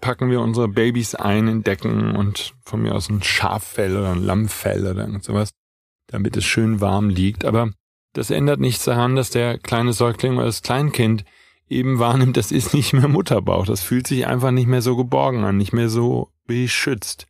packen 0.00 0.30
wir 0.30 0.40
unsere 0.40 0.68
Babys 0.68 1.14
ein 1.14 1.48
in 1.48 1.62
Decken 1.62 2.14
und 2.14 2.54
von 2.62 2.82
mir 2.82 2.94
aus 2.94 3.08
ein 3.08 3.22
Schaffell 3.22 3.96
oder 3.96 4.12
ein 4.12 4.22
Lammfell 4.22 4.86
oder 4.86 5.02
irgend 5.02 5.24
sowas, 5.24 5.50
damit 6.08 6.36
es 6.36 6.44
schön 6.44 6.80
warm 6.80 7.08
liegt. 7.08 7.44
Aber 7.44 7.70
das 8.12 8.30
ändert 8.30 8.60
nichts 8.60 8.84
daran, 8.84 9.16
dass 9.16 9.30
der 9.30 9.58
kleine 9.58 9.92
Säugling 9.92 10.36
oder 10.36 10.46
das 10.46 10.62
Kleinkind 10.62 11.24
eben 11.68 11.98
wahrnimmt, 11.98 12.36
das 12.36 12.50
ist 12.50 12.74
nicht 12.74 12.92
mehr 12.92 13.08
Mutterbauch. 13.08 13.66
Das 13.66 13.80
fühlt 13.80 14.06
sich 14.06 14.26
einfach 14.26 14.50
nicht 14.50 14.66
mehr 14.66 14.82
so 14.82 14.96
geborgen 14.96 15.44
an, 15.44 15.56
nicht 15.56 15.72
mehr 15.72 15.88
so 15.88 16.30
beschützt. 16.46 17.26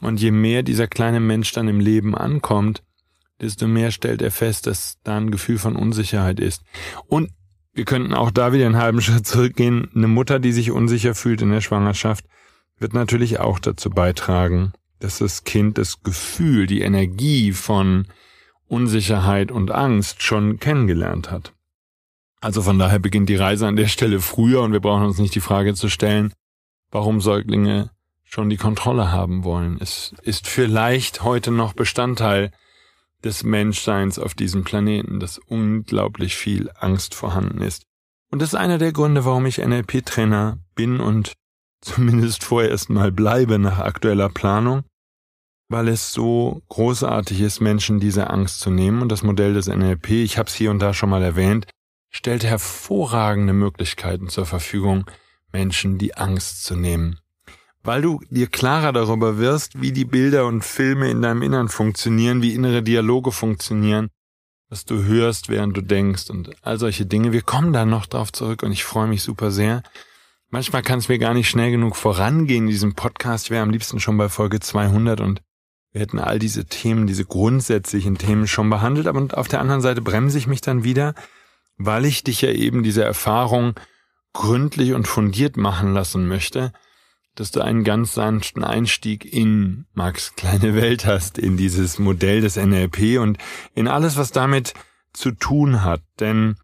Und 0.00 0.20
je 0.20 0.30
mehr 0.30 0.62
dieser 0.62 0.86
kleine 0.86 1.20
Mensch 1.20 1.52
dann 1.52 1.66
im 1.66 1.80
Leben 1.80 2.14
ankommt, 2.14 2.82
desto 3.40 3.66
mehr 3.66 3.90
stellt 3.90 4.22
er 4.22 4.30
fest, 4.30 4.66
dass 4.66 4.98
da 5.02 5.16
ein 5.16 5.30
Gefühl 5.30 5.58
von 5.58 5.76
Unsicherheit 5.76 6.40
ist. 6.40 6.62
Und 7.06 7.30
wir 7.72 7.84
könnten 7.84 8.14
auch 8.14 8.30
da 8.30 8.52
wieder 8.52 8.66
einen 8.66 8.76
halben 8.76 9.00
Schritt 9.00 9.26
zurückgehen. 9.26 9.90
Eine 9.94 10.08
Mutter, 10.08 10.38
die 10.38 10.52
sich 10.52 10.70
unsicher 10.70 11.14
fühlt 11.14 11.42
in 11.42 11.50
der 11.50 11.60
Schwangerschaft, 11.60 12.24
wird 12.78 12.94
natürlich 12.94 13.40
auch 13.40 13.58
dazu 13.58 13.90
beitragen, 13.90 14.72
dass 14.98 15.18
das 15.18 15.44
Kind 15.44 15.78
das 15.78 16.02
Gefühl, 16.02 16.66
die 16.66 16.82
Energie 16.82 17.52
von 17.52 18.06
Unsicherheit 18.68 19.50
und 19.50 19.70
Angst 19.70 20.22
schon 20.22 20.58
kennengelernt 20.58 21.30
hat. 21.30 21.52
Also 22.40 22.62
von 22.62 22.78
daher 22.78 22.98
beginnt 22.98 23.28
die 23.28 23.36
Reise 23.36 23.66
an 23.66 23.76
der 23.76 23.88
Stelle 23.88 24.20
früher 24.20 24.62
und 24.62 24.72
wir 24.72 24.80
brauchen 24.80 25.06
uns 25.06 25.18
nicht 25.18 25.34
die 25.34 25.40
Frage 25.40 25.74
zu 25.74 25.88
stellen, 25.88 26.32
warum 26.90 27.20
Säuglinge 27.20 27.90
schon 28.22 28.50
die 28.50 28.56
Kontrolle 28.56 29.12
haben 29.12 29.44
wollen. 29.44 29.78
Es 29.80 30.14
ist 30.22 30.46
vielleicht 30.46 31.22
heute 31.22 31.50
noch 31.50 31.72
Bestandteil 31.72 32.50
des 33.22 33.44
Menschseins 33.44 34.18
auf 34.18 34.34
diesem 34.34 34.64
Planeten, 34.64 35.20
dass 35.20 35.38
unglaublich 35.38 36.34
viel 36.36 36.70
Angst 36.74 37.14
vorhanden 37.14 37.62
ist. 37.62 37.84
Und 38.30 38.42
das 38.42 38.50
ist 38.50 38.54
einer 38.56 38.78
der 38.78 38.92
Gründe, 38.92 39.24
warum 39.24 39.46
ich 39.46 39.58
NLP-Trainer 39.58 40.58
bin 40.74 41.00
und 41.00 41.32
zumindest 41.84 42.44
vorerst 42.44 42.90
mal 42.90 43.12
bleibe 43.12 43.58
nach 43.58 43.78
aktueller 43.78 44.28
Planung, 44.28 44.84
weil 45.68 45.88
es 45.88 46.12
so 46.12 46.62
großartig 46.68 47.40
ist, 47.40 47.60
Menschen 47.60 48.00
diese 48.00 48.30
Angst 48.30 48.60
zu 48.60 48.70
nehmen. 48.70 49.02
Und 49.02 49.10
das 49.10 49.22
Modell 49.22 49.54
des 49.54 49.68
NLP, 49.68 50.10
ich 50.10 50.38
habe 50.38 50.48
es 50.48 50.54
hier 50.54 50.70
und 50.70 50.80
da 50.80 50.94
schon 50.94 51.10
mal 51.10 51.22
erwähnt, 51.22 51.66
stellt 52.10 52.44
hervorragende 52.44 53.52
Möglichkeiten 53.52 54.28
zur 54.28 54.46
Verfügung, 54.46 55.04
Menschen 55.52 55.98
die 55.98 56.16
Angst 56.16 56.64
zu 56.64 56.76
nehmen 56.76 57.18
weil 57.84 58.00
du 58.00 58.20
dir 58.30 58.46
klarer 58.46 58.92
darüber 58.92 59.38
wirst, 59.38 59.80
wie 59.80 59.92
die 59.92 60.06
Bilder 60.06 60.46
und 60.46 60.64
Filme 60.64 61.10
in 61.10 61.20
deinem 61.20 61.42
Innern 61.42 61.68
funktionieren, 61.68 62.42
wie 62.42 62.54
innere 62.54 62.82
Dialoge 62.82 63.30
funktionieren, 63.30 64.08
was 64.70 64.86
du 64.86 65.04
hörst, 65.04 65.50
während 65.50 65.76
du 65.76 65.82
denkst 65.82 66.30
und 66.30 66.50
all 66.62 66.78
solche 66.78 67.04
Dinge. 67.04 67.32
Wir 67.32 67.42
kommen 67.42 67.74
da 67.74 67.84
noch 67.84 68.06
drauf 68.06 68.32
zurück 68.32 68.62
und 68.62 68.72
ich 68.72 68.84
freue 68.84 69.06
mich 69.06 69.22
super 69.22 69.50
sehr. 69.50 69.82
Manchmal 70.54 70.82
kann 70.82 71.00
es 71.00 71.08
mir 71.08 71.18
gar 71.18 71.34
nicht 71.34 71.50
schnell 71.50 71.72
genug 71.72 71.96
vorangehen 71.96 72.68
diesem 72.68 72.94
Podcast. 72.94 73.46
Ich 73.46 73.50
wäre 73.50 73.64
am 73.64 73.70
liebsten 73.70 73.98
schon 73.98 74.16
bei 74.16 74.28
Folge 74.28 74.60
200 74.60 75.20
und 75.20 75.42
wir 75.90 76.00
hätten 76.00 76.20
all 76.20 76.38
diese 76.38 76.64
Themen, 76.66 77.08
diese 77.08 77.24
grundsätzlichen 77.24 78.18
Themen 78.18 78.46
schon 78.46 78.70
behandelt. 78.70 79.08
Aber 79.08 79.36
auf 79.36 79.48
der 79.48 79.60
anderen 79.60 79.80
Seite 79.80 80.00
bremse 80.00 80.38
ich 80.38 80.46
mich 80.46 80.60
dann 80.60 80.84
wieder, 80.84 81.16
weil 81.76 82.04
ich 82.04 82.22
dich 82.22 82.40
ja 82.40 82.52
eben 82.52 82.84
diese 82.84 83.02
Erfahrung 83.02 83.74
gründlich 84.32 84.92
und 84.92 85.08
fundiert 85.08 85.56
machen 85.56 85.92
lassen 85.92 86.28
möchte 86.28 86.72
dass 87.34 87.50
du 87.50 87.60
einen 87.60 87.82
ganz 87.82 88.14
sanften 88.14 88.62
Einstieg 88.62 89.24
in 89.24 89.86
Max 89.92 90.36
kleine 90.36 90.76
Welt 90.76 91.04
hast, 91.04 91.36
in 91.36 91.56
dieses 91.56 91.98
Modell 91.98 92.42
des 92.42 92.54
NLP 92.54 93.18
und 93.18 93.38
in 93.74 93.88
alles, 93.88 94.16
was 94.16 94.30
damit 94.30 94.74
zu 95.12 95.32
tun 95.32 95.82
hat. 95.82 96.00
Denn 96.20 96.54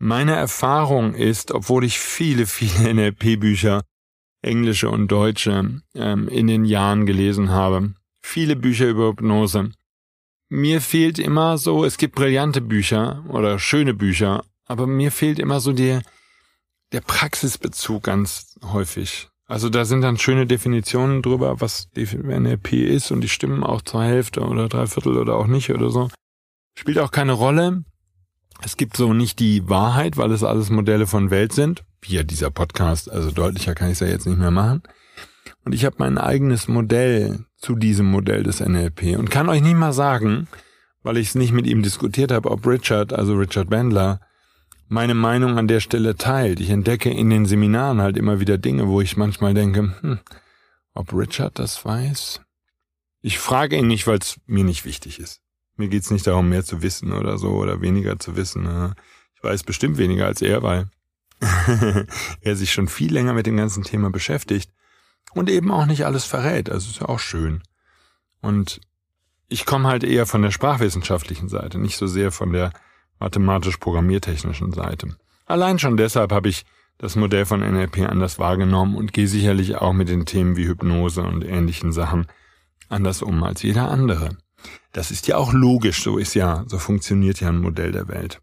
meine 0.00 0.34
Erfahrung 0.34 1.14
ist, 1.14 1.52
obwohl 1.52 1.84
ich 1.84 1.98
viele, 2.00 2.46
viele 2.46 2.94
NLP-Bücher, 2.94 3.82
englische 4.42 4.88
und 4.88 5.08
deutsche, 5.08 5.82
ähm, 5.94 6.28
in 6.28 6.46
den 6.46 6.64
Jahren 6.64 7.06
gelesen 7.06 7.50
habe, 7.50 7.94
viele 8.22 8.56
Bücher 8.56 8.88
über 8.88 9.08
Hypnose, 9.08 9.70
mir 10.48 10.80
fehlt 10.80 11.18
immer 11.18 11.58
so, 11.58 11.84
es 11.84 11.98
gibt 11.98 12.16
brillante 12.16 12.60
Bücher 12.60 13.24
oder 13.28 13.58
schöne 13.58 13.94
Bücher, 13.94 14.44
aber 14.66 14.86
mir 14.86 15.12
fehlt 15.12 15.38
immer 15.38 15.60
so 15.60 15.72
der, 15.72 16.02
der 16.92 17.02
Praxisbezug 17.02 18.02
ganz 18.02 18.58
häufig. 18.64 19.28
Also 19.46 19.68
da 19.68 19.84
sind 19.84 20.00
dann 20.00 20.16
schöne 20.16 20.46
Definitionen 20.46 21.22
drüber, 21.22 21.60
was 21.60 21.88
NLP 21.94 22.72
ist 22.72 23.10
und 23.10 23.20
die 23.20 23.28
stimmen 23.28 23.62
auch 23.62 23.82
zur 23.82 24.02
Hälfte 24.02 24.40
oder 24.40 24.68
drei 24.68 24.86
Viertel 24.86 25.18
oder 25.18 25.36
auch 25.36 25.46
nicht 25.46 25.70
oder 25.70 25.90
so. 25.90 26.08
Spielt 26.78 26.98
auch 26.98 27.10
keine 27.10 27.32
Rolle. 27.32 27.84
Es 28.62 28.76
gibt 28.76 28.96
so 28.96 29.12
nicht 29.14 29.38
die 29.38 29.68
Wahrheit, 29.68 30.16
weil 30.16 30.32
es 30.32 30.44
alles 30.44 30.70
Modelle 30.70 31.06
von 31.06 31.30
Welt 31.30 31.52
sind. 31.52 31.84
Wie 32.02 32.14
ja 32.14 32.22
dieser 32.22 32.50
Podcast, 32.50 33.10
also 33.10 33.30
deutlicher 33.30 33.74
kann 33.74 33.88
ich 33.88 33.94
es 33.94 34.00
ja 34.00 34.06
jetzt 34.06 34.26
nicht 34.26 34.38
mehr 34.38 34.50
machen. 34.50 34.82
Und 35.64 35.74
ich 35.74 35.84
habe 35.84 35.96
mein 35.98 36.18
eigenes 36.18 36.68
Modell 36.68 37.44
zu 37.56 37.74
diesem 37.74 38.06
Modell 38.06 38.42
des 38.42 38.60
NLP 38.60 39.18
und 39.18 39.30
kann 39.30 39.48
euch 39.48 39.62
nicht 39.62 39.76
mal 39.76 39.92
sagen, 39.92 40.48
weil 41.02 41.16
ich 41.16 41.28
es 41.28 41.34
nicht 41.34 41.52
mit 41.52 41.66
ihm 41.66 41.82
diskutiert 41.82 42.32
habe, 42.32 42.50
ob 42.50 42.66
Richard, 42.66 43.12
also 43.12 43.34
Richard 43.34 43.70
Bandler, 43.70 44.20
meine 44.88 45.14
Meinung 45.14 45.56
an 45.56 45.68
der 45.68 45.80
Stelle 45.80 46.16
teilt. 46.16 46.60
Ich 46.60 46.70
entdecke 46.70 47.10
in 47.10 47.30
den 47.30 47.46
Seminaren 47.46 48.00
halt 48.00 48.16
immer 48.16 48.40
wieder 48.40 48.58
Dinge, 48.58 48.88
wo 48.88 49.00
ich 49.00 49.16
manchmal 49.16 49.54
denke, 49.54 49.94
hm, 50.00 50.18
ob 50.94 51.12
Richard 51.12 51.58
das 51.58 51.84
weiß? 51.84 52.40
Ich 53.22 53.38
frage 53.38 53.76
ihn 53.76 53.86
nicht, 53.86 54.06
weil 54.06 54.18
es 54.18 54.40
mir 54.46 54.64
nicht 54.64 54.84
wichtig 54.84 55.18
ist. 55.20 55.40
Mir 55.80 55.88
geht's 55.88 56.10
nicht 56.10 56.26
darum, 56.26 56.50
mehr 56.50 56.62
zu 56.62 56.82
wissen 56.82 57.10
oder 57.14 57.38
so 57.38 57.52
oder 57.52 57.80
weniger 57.80 58.18
zu 58.18 58.36
wissen. 58.36 58.94
Ich 59.34 59.42
weiß 59.42 59.62
bestimmt 59.62 59.96
weniger 59.96 60.26
als 60.26 60.42
er, 60.42 60.62
weil 60.62 60.90
er 62.42 62.54
sich 62.54 62.70
schon 62.70 62.86
viel 62.86 63.10
länger 63.10 63.32
mit 63.32 63.46
dem 63.46 63.56
ganzen 63.56 63.82
Thema 63.82 64.10
beschäftigt 64.10 64.70
und 65.32 65.48
eben 65.48 65.70
auch 65.70 65.86
nicht 65.86 66.04
alles 66.04 66.26
verrät. 66.26 66.68
Also 66.68 66.90
ist 66.90 67.00
ja 67.00 67.08
auch 67.08 67.18
schön. 67.18 67.62
Und 68.42 68.82
ich 69.48 69.64
komme 69.64 69.88
halt 69.88 70.04
eher 70.04 70.26
von 70.26 70.42
der 70.42 70.50
sprachwissenschaftlichen 70.50 71.48
Seite, 71.48 71.78
nicht 71.78 71.96
so 71.96 72.06
sehr 72.06 72.30
von 72.30 72.52
der 72.52 72.74
mathematisch-programmiertechnischen 73.18 74.72
Seite. 74.72 75.16
Allein 75.46 75.78
schon 75.78 75.96
deshalb 75.96 76.30
habe 76.30 76.50
ich 76.50 76.66
das 76.98 77.16
Modell 77.16 77.46
von 77.46 77.60
NLP 77.60 78.00
anders 78.00 78.38
wahrgenommen 78.38 78.96
und 78.96 79.14
gehe 79.14 79.28
sicherlich 79.28 79.76
auch 79.76 79.94
mit 79.94 80.10
den 80.10 80.26
Themen 80.26 80.58
wie 80.58 80.68
Hypnose 80.68 81.22
und 81.22 81.42
ähnlichen 81.42 81.92
Sachen 81.92 82.26
anders 82.90 83.22
um 83.22 83.42
als 83.42 83.62
jeder 83.62 83.90
andere. 83.90 84.36
Das 84.92 85.10
ist 85.10 85.26
ja 85.28 85.36
auch 85.36 85.52
logisch, 85.52 86.02
so 86.02 86.18
ist 86.18 86.34
ja, 86.34 86.64
so 86.66 86.78
funktioniert 86.78 87.40
ja 87.40 87.48
ein 87.48 87.60
Modell 87.60 87.92
der 87.92 88.08
Welt. 88.08 88.40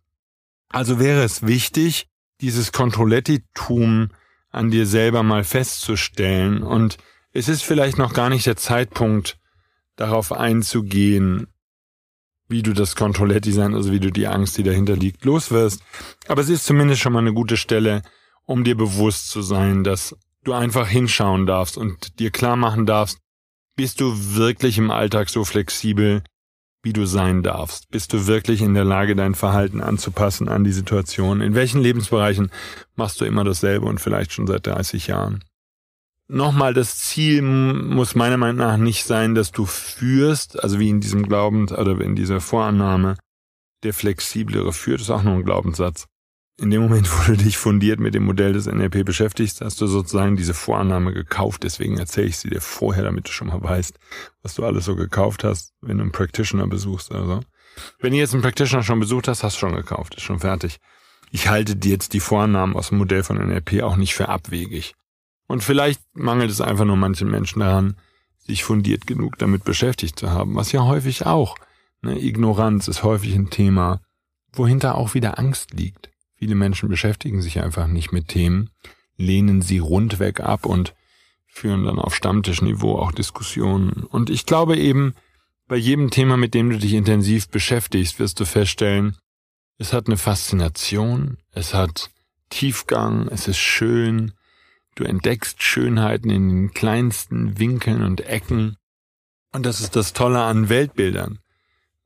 Also 0.69 0.99
wäre 0.99 1.23
es 1.23 1.45
wichtig, 1.45 2.07
dieses 2.41 2.71
Controletti-Tum 2.71 4.09
an 4.49 4.71
dir 4.71 4.85
selber 4.85 5.23
mal 5.23 5.43
festzustellen 5.43 6.63
und 6.63 6.97
es 7.33 7.49
ist 7.49 7.63
vielleicht 7.63 7.97
noch 7.97 8.13
gar 8.13 8.29
nicht 8.29 8.45
der 8.45 8.55
Zeitpunkt, 8.55 9.37
darauf 9.97 10.31
einzugehen, 10.31 11.47
wie 12.47 12.63
du 12.63 12.73
das 12.73 12.95
Controletti-Sein, 12.95 13.73
also 13.73 13.91
wie 13.91 13.99
du 13.99 14.11
die 14.11 14.27
Angst, 14.27 14.57
die 14.57 14.63
dahinter 14.63 14.95
liegt, 14.95 15.25
loswirst. 15.25 15.81
Aber 16.27 16.41
es 16.41 16.49
ist 16.49 16.65
zumindest 16.65 17.01
schon 17.01 17.11
mal 17.11 17.19
eine 17.19 17.33
gute 17.33 17.57
Stelle, 17.57 18.03
um 18.45 18.63
dir 18.63 18.77
bewusst 18.77 19.29
zu 19.29 19.41
sein, 19.41 19.83
dass 19.83 20.15
du 20.43 20.53
einfach 20.53 20.87
hinschauen 20.87 21.45
darfst 21.45 21.77
und 21.77 22.19
dir 22.19 22.31
klar 22.31 22.55
machen 22.55 22.85
darfst, 22.85 23.19
bist 23.77 24.01
du 24.01 24.35
wirklich 24.35 24.77
im 24.77 24.91
Alltag 24.91 25.29
so 25.29 25.45
flexibel, 25.45 26.21
wie 26.83 26.91
du 26.91 27.05
sein 27.05 27.43
darfst? 27.43 27.89
Bist 27.89 28.11
du 28.11 28.27
wirklich 28.27 28.61
in 28.61 28.73
der 28.73 28.83
Lage, 28.83 29.15
dein 29.15 29.35
Verhalten 29.35 29.79
anzupassen 29.79 30.49
an 30.49 30.65
die 30.65 30.73
Situation? 30.73 31.39
In 31.39 31.55
welchen 31.55 31.81
Lebensbereichen 31.81 32.51
machst 32.95 33.21
du 33.21 33.25
immer 33.25 33.45
dasselbe 33.45 33.85
und 33.85 34.01
vielleicht 34.01 34.33
schon 34.33 34.47
seit 34.47 34.67
30 34.67 35.07
Jahren? 35.07 35.43
nochmal, 36.27 36.73
das 36.73 36.99
Ziel 36.99 37.41
muss 37.41 38.15
meiner 38.15 38.37
Meinung 38.37 38.57
nach 38.57 38.77
nicht 38.77 39.05
sein, 39.05 39.35
dass 39.35 39.51
du 39.51 39.65
führst, 39.65 40.61
also 40.61 40.79
wie 40.79 40.89
in 40.89 40.99
diesem 40.99 41.23
Glauben 41.23 41.69
oder 41.69 41.99
in 42.01 42.15
dieser 42.15 42.41
Vorannahme, 42.41 43.17
der 43.83 43.93
flexiblere 43.93 44.73
führt, 44.73 45.01
ist 45.01 45.09
auch 45.09 45.23
nur 45.23 45.35
ein 45.35 45.43
Glaubenssatz. 45.43 46.07
In 46.59 46.71
dem 46.71 46.81
Moment, 46.81 47.09
wo 47.11 47.31
du 47.31 47.37
dich 47.37 47.57
fundiert 47.57 47.99
mit 47.99 48.15
dem 48.15 48.25
Modell 48.25 48.53
des 48.53 48.65
NLP 48.65 49.05
beschäftigst, 49.05 49.61
hast 49.61 49.79
du 49.81 49.87
sozusagen 49.87 50.35
diese 50.35 50.53
Vorannahme 50.53 51.13
gekauft. 51.13 51.63
Deswegen 51.63 51.97
erzähle 51.97 52.27
ich 52.27 52.37
sie 52.37 52.49
dir 52.49 52.61
vorher, 52.61 53.03
damit 53.03 53.27
du 53.27 53.31
schon 53.31 53.47
mal 53.47 53.61
weißt, 53.61 53.97
was 54.41 54.55
du 54.55 54.65
alles 54.65 54.85
so 54.85 54.95
gekauft 54.95 55.43
hast, 55.43 55.73
wenn 55.81 55.97
du 55.97 56.03
einen 56.03 56.11
Practitioner 56.11 56.67
besuchst 56.67 57.11
oder 57.11 57.25
so. 57.25 57.39
Wenn 57.99 58.11
du 58.11 58.17
jetzt 58.17 58.33
einen 58.33 58.41
Practitioner 58.41 58.83
schon 58.83 58.99
besucht 58.99 59.27
hast, 59.27 59.43
hast 59.43 59.55
du 59.55 59.59
schon 59.59 59.75
gekauft, 59.75 60.15
ist 60.15 60.23
schon 60.23 60.39
fertig. 60.39 60.79
Ich 61.31 61.47
halte 61.47 61.75
dir 61.75 61.91
jetzt 61.91 62.13
die 62.13 62.19
Vorannahmen 62.19 62.75
aus 62.75 62.89
dem 62.89 62.97
Modell 62.97 63.23
von 63.23 63.37
NLP 63.37 63.83
auch 63.83 63.97
nicht 63.97 64.15
für 64.15 64.29
abwegig. 64.29 64.95
Und 65.47 65.63
vielleicht 65.63 66.01
mangelt 66.13 66.49
es 66.49 66.61
einfach 66.61 66.85
nur 66.85 66.97
manchen 66.97 67.29
Menschen 67.29 67.59
daran, 67.59 67.97
sich 68.37 68.63
fundiert 68.63 69.07
genug 69.07 69.37
damit 69.37 69.63
beschäftigt 69.63 70.17
zu 70.17 70.31
haben, 70.31 70.55
was 70.55 70.71
ja 70.71 70.83
häufig 70.83 71.25
auch. 71.25 71.55
Ne, 72.01 72.19
Ignoranz 72.19 72.87
ist 72.87 73.03
häufig 73.03 73.35
ein 73.35 73.49
Thema, 73.49 74.01
wohinter 74.53 74.95
auch 74.95 75.13
wieder 75.13 75.37
Angst 75.37 75.73
liegt. 75.73 76.09
Viele 76.37 76.55
Menschen 76.55 76.87
beschäftigen 76.87 77.41
sich 77.41 77.61
einfach 77.61 77.87
nicht 77.87 78.11
mit 78.11 78.27
Themen, 78.27 78.69
lehnen 79.17 79.61
sie 79.61 79.79
rundweg 79.79 80.39
ab 80.39 80.65
und 80.65 80.93
führen 81.47 81.85
dann 81.85 81.97
auf 81.97 82.15
Stammtischniveau 82.15 82.97
auch 82.97 83.11
Diskussionen. 83.11 84.03
Und 84.03 84.29
ich 84.29 84.45
glaube 84.45 84.77
eben, 84.77 85.15
bei 85.67 85.75
jedem 85.75 86.11
Thema, 86.11 86.37
mit 86.37 86.53
dem 86.53 86.69
du 86.69 86.77
dich 86.77 86.93
intensiv 86.93 87.49
beschäftigst, 87.49 88.19
wirst 88.19 88.39
du 88.39 88.45
feststellen, 88.45 89.17
es 89.79 89.93
hat 89.93 90.07
eine 90.07 90.17
Faszination, 90.17 91.37
es 91.51 91.73
hat 91.73 92.11
Tiefgang, 92.49 93.27
es 93.27 93.47
ist 93.47 93.57
schön, 93.57 94.33
du 94.95 95.03
entdeckst 95.03 95.61
Schönheiten 95.61 96.29
in 96.29 96.49
den 96.49 96.73
kleinsten 96.73 97.59
Winkeln 97.59 98.03
und 98.03 98.21
Ecken. 98.21 98.77
Und 99.51 99.65
das 99.65 99.81
ist 99.81 99.95
das 99.95 100.13
Tolle 100.13 100.41
an 100.41 100.69
Weltbildern. 100.69 101.39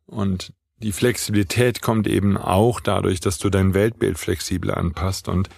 Und 0.05 0.53
die 0.81 0.91
Flexibilität 0.91 1.81
kommt 1.81 2.07
eben 2.07 2.37
auch 2.37 2.79
dadurch, 2.79 3.19
dass 3.19 3.37
du 3.37 3.49
dein 3.49 3.73
Weltbild 3.73 4.17
flexibel 4.17 4.71
anpasst 4.71 5.27
und 5.27 5.49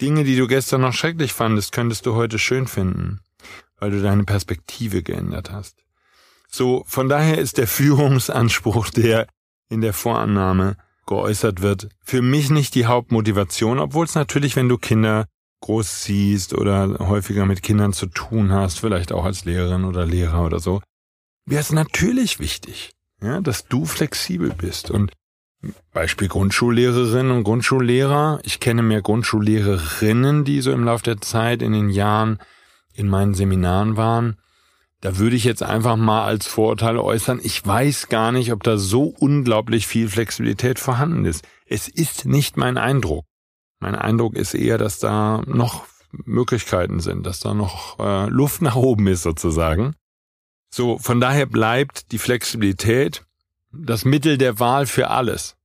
Dinge, 0.00 0.24
die 0.24 0.36
du 0.36 0.46
gestern 0.48 0.80
noch 0.80 0.92
schrecklich 0.92 1.32
fandest, 1.32 1.72
könntest 1.72 2.06
du 2.06 2.14
heute 2.14 2.38
schön 2.38 2.66
finden, 2.66 3.20
weil 3.78 3.92
du 3.92 4.02
deine 4.02 4.24
Perspektive 4.24 5.02
geändert 5.02 5.52
hast. 5.52 5.84
So, 6.48 6.84
von 6.86 7.08
daher 7.08 7.38
ist 7.38 7.58
der 7.58 7.66
Führungsanspruch, 7.68 8.90
der 8.90 9.26
in 9.68 9.80
der 9.80 9.92
Vorannahme 9.92 10.76
geäußert 11.06 11.62
wird, 11.62 11.88
für 12.04 12.22
mich 12.22 12.50
nicht 12.50 12.74
die 12.74 12.86
Hauptmotivation, 12.86 13.78
obwohl 13.78 14.06
es 14.06 14.14
natürlich, 14.14 14.56
wenn 14.56 14.68
du 14.68 14.78
Kinder 14.78 15.26
groß 15.60 16.04
siehst 16.04 16.54
oder 16.54 16.98
häufiger 16.98 17.46
mit 17.46 17.62
Kindern 17.62 17.92
zu 17.92 18.06
tun 18.06 18.52
hast, 18.52 18.80
vielleicht 18.80 19.12
auch 19.12 19.24
als 19.24 19.44
Lehrerin 19.44 19.84
oder 19.84 20.06
Lehrer 20.06 20.44
oder 20.44 20.58
so, 20.58 20.82
wäre 21.46 21.60
es 21.60 21.72
natürlich 21.72 22.38
wichtig, 22.40 22.90
ja, 23.22 23.40
dass 23.40 23.68
du 23.68 23.84
flexibel 23.84 24.52
bist. 24.56 24.90
Und 24.90 25.12
Beispiel 25.92 26.28
Grundschullehrerinnen 26.28 27.30
und 27.30 27.44
Grundschullehrer. 27.44 28.40
Ich 28.42 28.58
kenne 28.58 28.82
mehr 28.82 29.02
Grundschullehrerinnen, 29.02 30.44
die 30.44 30.60
so 30.60 30.72
im 30.72 30.84
Laufe 30.84 31.04
der 31.04 31.20
Zeit 31.20 31.62
in 31.62 31.72
den 31.72 31.88
Jahren 31.88 32.38
in 32.94 33.08
meinen 33.08 33.34
Seminaren 33.34 33.96
waren. 33.96 34.36
Da 35.00 35.18
würde 35.18 35.36
ich 35.36 35.44
jetzt 35.44 35.62
einfach 35.62 35.96
mal 35.96 36.24
als 36.24 36.46
Vorurteil 36.46 36.96
äußern, 36.96 37.40
ich 37.42 37.66
weiß 37.66 38.08
gar 38.08 38.30
nicht, 38.30 38.52
ob 38.52 38.62
da 38.62 38.76
so 38.76 39.04
unglaublich 39.04 39.86
viel 39.86 40.08
Flexibilität 40.08 40.78
vorhanden 40.78 41.24
ist. 41.24 41.44
Es 41.66 41.88
ist 41.88 42.24
nicht 42.24 42.56
mein 42.56 42.78
Eindruck. 42.78 43.24
Mein 43.80 43.96
Eindruck 43.96 44.36
ist 44.36 44.54
eher, 44.54 44.78
dass 44.78 45.00
da 45.00 45.42
noch 45.46 45.86
Möglichkeiten 46.12 47.00
sind, 47.00 47.26
dass 47.26 47.40
da 47.40 47.52
noch 47.52 47.98
äh, 47.98 48.28
Luft 48.28 48.62
nach 48.62 48.76
oben 48.76 49.08
ist 49.08 49.22
sozusagen. 49.22 49.94
So, 50.74 50.98
von 50.98 51.20
daher 51.20 51.44
bleibt 51.46 52.12
die 52.12 52.18
Flexibilität 52.18 53.24
das 53.72 54.04
Mittel 54.04 54.38
der 54.38 54.58
Wahl 54.58 54.86
für 54.86 55.08
alles. 55.08 55.56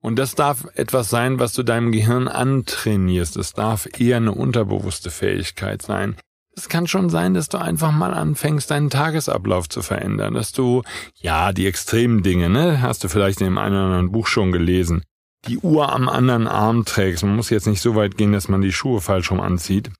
Und 0.00 0.16
das 0.18 0.34
darf 0.34 0.66
etwas 0.74 1.08
sein, 1.08 1.38
was 1.38 1.52
du 1.52 1.62
deinem 1.62 1.92
Gehirn 1.92 2.28
antrainierst. 2.28 3.36
Es 3.36 3.52
darf 3.52 3.88
eher 3.98 4.18
eine 4.18 4.32
unterbewusste 4.32 5.10
Fähigkeit 5.10 5.82
sein. 5.82 6.16
Es 6.56 6.68
kann 6.68 6.86
schon 6.86 7.10
sein, 7.10 7.34
dass 7.34 7.48
du 7.48 7.58
einfach 7.58 7.90
mal 7.90 8.12
anfängst, 8.12 8.70
deinen 8.70 8.90
Tagesablauf 8.90 9.68
zu 9.68 9.82
verändern, 9.82 10.34
dass 10.34 10.52
du, 10.52 10.82
ja, 11.16 11.52
die 11.52 11.66
extremen 11.66 12.22
Dinge, 12.22 12.48
ne, 12.48 12.82
hast 12.82 13.02
du 13.02 13.08
vielleicht 13.08 13.40
in 13.40 13.46
dem 13.46 13.58
einen 13.58 13.74
oder 13.74 13.84
anderen 13.84 14.12
Buch 14.12 14.26
schon 14.26 14.52
gelesen, 14.52 15.04
die 15.48 15.58
Uhr 15.58 15.92
am 15.92 16.08
anderen 16.08 16.46
Arm 16.46 16.84
trägst. 16.84 17.24
Man 17.24 17.36
muss 17.36 17.50
jetzt 17.50 17.66
nicht 17.66 17.80
so 17.80 17.94
weit 17.94 18.16
gehen, 18.16 18.32
dass 18.32 18.48
man 18.48 18.62
die 18.62 18.72
Schuhe 18.72 19.00
falsch 19.00 19.30
rum 19.30 19.40
anzieht. 19.40 19.90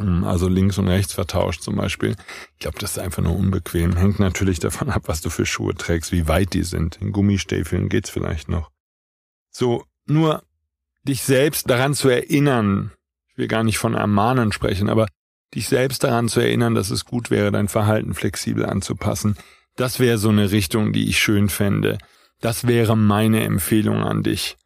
Hm, 0.00 0.24
also 0.24 0.48
links 0.48 0.78
und 0.78 0.88
rechts 0.88 1.12
vertauscht 1.12 1.62
zum 1.62 1.76
Beispiel. 1.76 2.16
Ich 2.54 2.60
glaube, 2.60 2.78
das 2.78 2.92
ist 2.92 2.98
einfach 2.98 3.22
nur 3.22 3.36
unbequem. 3.36 3.96
Hängt 3.96 4.18
natürlich 4.18 4.58
davon 4.58 4.90
ab, 4.90 5.02
was 5.06 5.20
du 5.20 5.30
für 5.30 5.46
Schuhe 5.46 5.74
trägst, 5.74 6.10
wie 6.10 6.26
weit 6.26 6.54
die 6.54 6.62
sind. 6.62 6.96
In 7.00 7.12
Gummistiefeln 7.12 7.88
geht's 7.88 8.10
vielleicht 8.10 8.48
noch. 8.48 8.70
So, 9.50 9.84
nur 10.06 10.42
dich 11.02 11.22
selbst 11.22 11.68
daran 11.68 11.94
zu 11.94 12.08
erinnern, 12.08 12.92
ich 13.28 13.38
will 13.38 13.48
gar 13.48 13.62
nicht 13.62 13.78
von 13.78 13.94
Ermahnen 13.94 14.52
sprechen, 14.52 14.88
aber 14.88 15.06
dich 15.54 15.68
selbst 15.68 16.04
daran 16.04 16.28
zu 16.28 16.40
erinnern, 16.40 16.74
dass 16.74 16.90
es 16.90 17.04
gut 17.04 17.30
wäre, 17.30 17.50
dein 17.50 17.68
Verhalten 17.68 18.14
flexibel 18.14 18.64
anzupassen. 18.64 19.36
Das 19.76 19.98
wäre 20.00 20.18
so 20.18 20.28
eine 20.28 20.50
Richtung, 20.50 20.92
die 20.92 21.08
ich 21.08 21.18
schön 21.18 21.48
fände. 21.48 21.98
Das 22.40 22.66
wäre 22.66 22.96
meine 22.96 23.44
Empfehlung 23.44 24.02
an 24.02 24.22
dich 24.22 24.56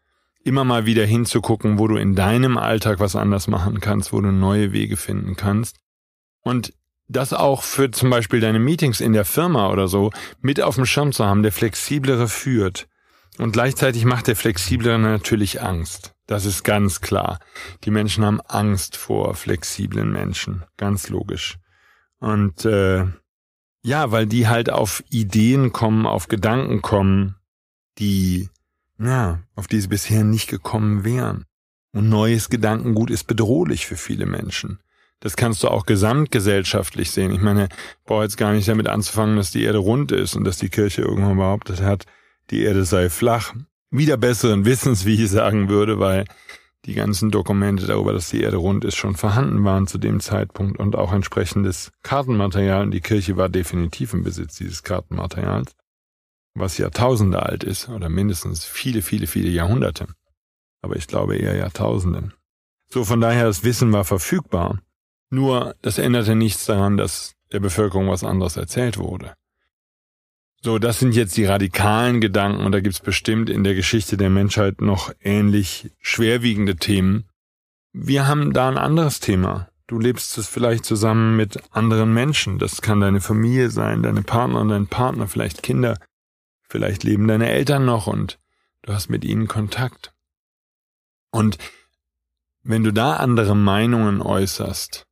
immer 0.45 0.65
mal 0.65 0.87
wieder 0.87 1.05
hinzugucken, 1.05 1.79
wo 1.79 1.89
du 1.89 1.97
in 1.97 2.15
deinem 2.15 2.57
Alltag 2.59 3.01
was 3.01 3.17
anders 3.17 3.49
machen 3.49 3.81
kannst, 3.81 4.13
wo 4.13 4.21
du 4.21 4.31
neue 4.31 4.73
Wege 4.73 4.97
finden 4.97 5.37
kannst. 5.37 5.79
Und 6.43 6.75
das 7.09 7.33
auch 7.33 7.63
für 7.63 7.91
zum 7.91 8.11
Beispiel 8.11 8.41
deine 8.41 8.59
Meetings 8.59 9.01
in 9.01 9.13
der 9.13 9.25
Firma 9.25 9.71
oder 9.71 9.89
so 9.89 10.11
mit 10.41 10.61
auf 10.61 10.77
dem 10.77 10.87
Schirm 10.87 11.13
zu 11.13 11.25
haben, 11.25 11.43
der 11.43 11.53
flexiblere 11.53 12.29
führt. 12.29 12.87
Und 13.39 13.53
gleichzeitig 13.53 14.05
macht 14.05 14.29
der 14.29 14.37
flexiblere 14.37 14.99
natürlich 14.99 15.61
Angst. 15.61 16.15
Das 16.27 16.45
ist 16.45 16.63
ganz 16.63 17.01
klar. 17.01 17.39
Die 17.85 17.91
Menschen 17.91 18.25
haben 18.25 18.41
Angst 18.41 18.97
vor 18.97 19.35
flexiblen 19.35 20.13
Menschen. 20.13 20.65
Ganz 20.77 21.09
logisch. 21.09 21.59
Und 22.21 22.65
äh, 22.65 23.07
ja, 23.83 24.11
weil 24.11 24.27
die 24.27 24.49
halt 24.49 24.71
auf 24.71 25.03
Ideen 25.11 25.73
kommen, 25.73 26.07
auf 26.07 26.29
Gedanken 26.29 26.81
kommen, 26.81 27.37
die 27.99 28.49
ja, 29.07 29.41
auf 29.55 29.67
die 29.67 29.81
sie 29.81 29.89
bisher 29.89 30.25
nicht 30.25 30.49
gekommen 30.49 31.05
wären. 31.05 31.45
Und 31.93 32.09
neues 32.09 32.51
Gedankengut 32.51 33.11
ist 33.11 33.25
bedrohlich 33.25 33.87
für 33.87 33.97
viele 33.97 34.27
Menschen. 34.27 34.81
Das 35.21 35.37
kannst 35.37 35.63
du 35.63 35.69
auch 35.69 35.87
gesamtgesellschaftlich 35.87 37.11
sehen. 37.11 37.33
Ich 37.33 37.41
meine, 37.41 37.69
ich 37.71 38.05
brauche 38.05 38.25
jetzt 38.25 38.37
gar 38.37 38.53
nicht 38.53 38.69
damit 38.69 38.89
anzufangen, 38.89 39.37
dass 39.37 39.53
die 39.53 39.63
Erde 39.63 39.79
rund 39.79 40.13
ist 40.13 40.35
und 40.37 40.45
dass 40.45 40.59
die 40.59 40.69
Kirche 40.69 41.03
irgendwann 41.03 41.37
behauptet 41.37 41.81
hat, 41.81 42.05
die 42.51 42.63
Erde 42.63 42.85
sei 42.85 43.09
flach. 43.09 43.55
Wieder 43.91 44.17
besseren 44.17 44.65
Wissens, 44.65 45.07
wie 45.07 45.23
ich 45.23 45.31
sagen 45.31 45.69
würde, 45.69 45.99
weil 45.99 46.25
die 46.85 46.95
ganzen 46.95 47.31
Dokumente 47.31 47.87
darüber, 47.87 48.13
dass 48.13 48.29
die 48.29 48.43
Erde 48.43 48.59
rund 48.59 48.85
ist, 48.85 48.97
schon 48.97 49.15
vorhanden 49.15 49.65
waren 49.65 49.87
zu 49.87 49.99
dem 49.99 50.21
Zeitpunkt 50.21 50.79
und 50.79 50.97
auch 50.97 51.13
entsprechendes 51.13 51.93
Kartenmaterial. 52.03 52.83
Und 52.83 52.91
die 52.91 53.01
Kirche 53.01 53.37
war 53.37 53.49
definitiv 53.49 54.13
im 54.13 54.25
Besitz 54.25 54.57
dieses 54.57 54.83
Kartenmaterials 54.83 55.75
was 56.55 56.79
Jahrtausende 56.79 57.43
alt 57.43 57.65
ist 57.65 57.89
oder 57.89 58.09
mindestens 58.09 58.65
viele, 58.65 59.03
viele, 59.03 59.27
viele 59.27 59.51
Jahrhunderte. 59.51 60.07
Aber 60.83 60.97
ich 60.97 61.07
glaube 61.07 61.37
eher 61.37 61.57
Jahrtausende. 61.57 62.33
So 62.89 63.05
von 63.05 63.21
daher, 63.21 63.45
das 63.47 63.65
Wissen 63.65 63.93
war 63.93 64.05
verfügbar. 64.05 64.79
Nur, 65.31 65.75
das 65.83 65.99
änderte 65.99 66.37
nichts 66.37 66.67
daran, 66.67 66.97
dass 66.97 67.35
der 67.53 67.61
Bevölkerung 67.61 68.09
was 68.09 68.23
anderes 68.23 68.57
erzählt 68.57 68.99
wurde. 68.99 69.35
So, 70.63 70.79
das 70.79 70.99
sind 70.99 71.15
jetzt 71.15 71.37
die 71.37 71.45
radikalen 71.45 72.21
Gedanken 72.21 72.65
und 72.65 72.73
da 72.73 72.81
gibt's 72.81 73.01
bestimmt 73.01 73.51
in 73.51 73.65
der 73.65 73.75
Geschichte 73.75 74.17
der 74.17 74.31
Menschheit 74.31 74.81
noch 74.81 75.13
ähnlich 75.21 75.91
schwerwiegende 76.01 76.77
Themen. 76.77 77.25
Wir 77.93 78.27
haben 78.27 78.53
da 78.53 78.69
ein 78.69 78.79
anderes 78.79 79.21
Thema. 79.21 79.69
Du 79.87 79.99
lebst 79.99 80.39
es 80.39 80.49
vielleicht 80.49 80.87
zusammen 80.87 81.37
mit 81.37 81.61
anderen 81.71 82.15
Menschen. 82.15 82.59
Das 82.59 82.81
kann 82.81 83.01
deine 83.01 83.21
Familie 83.21 83.69
sein, 83.69 84.03
deine 84.03 84.23
Partnerin, 84.23 84.69
dein 84.69 84.87
Partner, 84.87 85.29
vielleicht 85.29 85.63
Kinder. 85.63 85.99
Vielleicht 86.69 87.05
leben 87.05 87.29
deine 87.29 87.51
Eltern 87.51 87.85
noch 87.85 88.07
und 88.07 88.39
du 88.83 88.93
hast 88.93 89.09
mit 89.09 89.25
ihnen 89.25 89.49
Kontakt. 89.49 90.13
Und 91.31 91.59
wenn 92.63 92.85
du 92.85 92.93
da 92.93 93.17
andere 93.17 93.55
Meinungen 93.55 94.23
äußerst, 94.23 95.07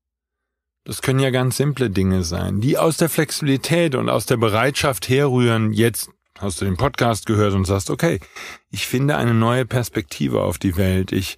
das 0.84 1.02
können 1.02 1.20
ja 1.20 1.30
ganz 1.30 1.56
simple 1.56 1.90
Dinge 1.90 2.24
sein, 2.24 2.60
die 2.60 2.78
aus 2.78 2.96
der 2.96 3.08
Flexibilität 3.08 3.94
und 3.94 4.08
aus 4.08 4.26
der 4.26 4.36
Bereitschaft 4.36 5.08
herrühren, 5.08 5.72
jetzt 5.72 6.10
hast 6.38 6.60
du 6.60 6.64
den 6.64 6.76
Podcast 6.76 7.26
gehört 7.26 7.54
und 7.54 7.66
sagst, 7.66 7.90
okay, 7.90 8.18
ich 8.70 8.86
finde 8.86 9.16
eine 9.16 9.34
neue 9.34 9.64
Perspektive 9.64 10.42
auf 10.42 10.58
die 10.58 10.76
Welt, 10.76 11.12
ich 11.12 11.36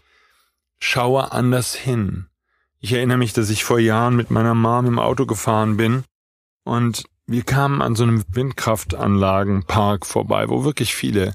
schaue 0.79 1.33
anders 1.33 1.75
hin. 1.75 2.27
Ich 2.79 2.93
erinnere 2.93 3.19
mich, 3.19 3.33
dass 3.33 3.51
ich 3.51 3.65
vor 3.65 3.79
Jahren 3.79 4.17
mit 4.17 4.31
meiner 4.31 4.55
Mom 4.55 4.87
im 4.87 4.99
Auto 4.99 5.27
gefahren 5.27 5.77
bin 5.77 6.05
und 6.65 7.05
wir 7.27 7.43
kamen 7.43 7.81
an 7.81 7.97
so 7.97 8.05
einem 8.05 8.23
Windkraftanlagenpark 8.31 10.07
vorbei, 10.07 10.49
wo 10.49 10.65
wirklich 10.65 10.95
viele 10.95 11.35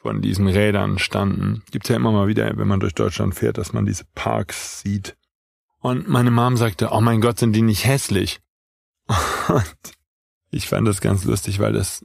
von 0.00 0.22
diesen 0.22 0.48
Rädern 0.48 0.98
standen. 0.98 1.62
Gibt's 1.70 1.88
ja 1.88 1.96
immer 1.96 2.10
mal 2.10 2.26
wieder, 2.26 2.56
wenn 2.56 2.68
man 2.68 2.80
durch 2.80 2.94
Deutschland 2.94 3.34
fährt, 3.34 3.58
dass 3.58 3.72
man 3.72 3.84
diese 3.84 4.04
Parks 4.14 4.80
sieht. 4.80 5.16
Und 5.78 6.08
meine 6.08 6.30
Mom 6.30 6.56
sagte, 6.56 6.90
oh 6.90 7.00
mein 7.00 7.20
Gott, 7.20 7.38
sind 7.38 7.52
die 7.52 7.62
nicht 7.62 7.84
hässlich? 7.84 8.40
Und 9.48 9.76
ich 10.50 10.68
fand 10.68 10.88
das 10.88 11.00
ganz 11.00 11.24
lustig, 11.24 11.58
weil 11.58 11.72
das 11.72 12.04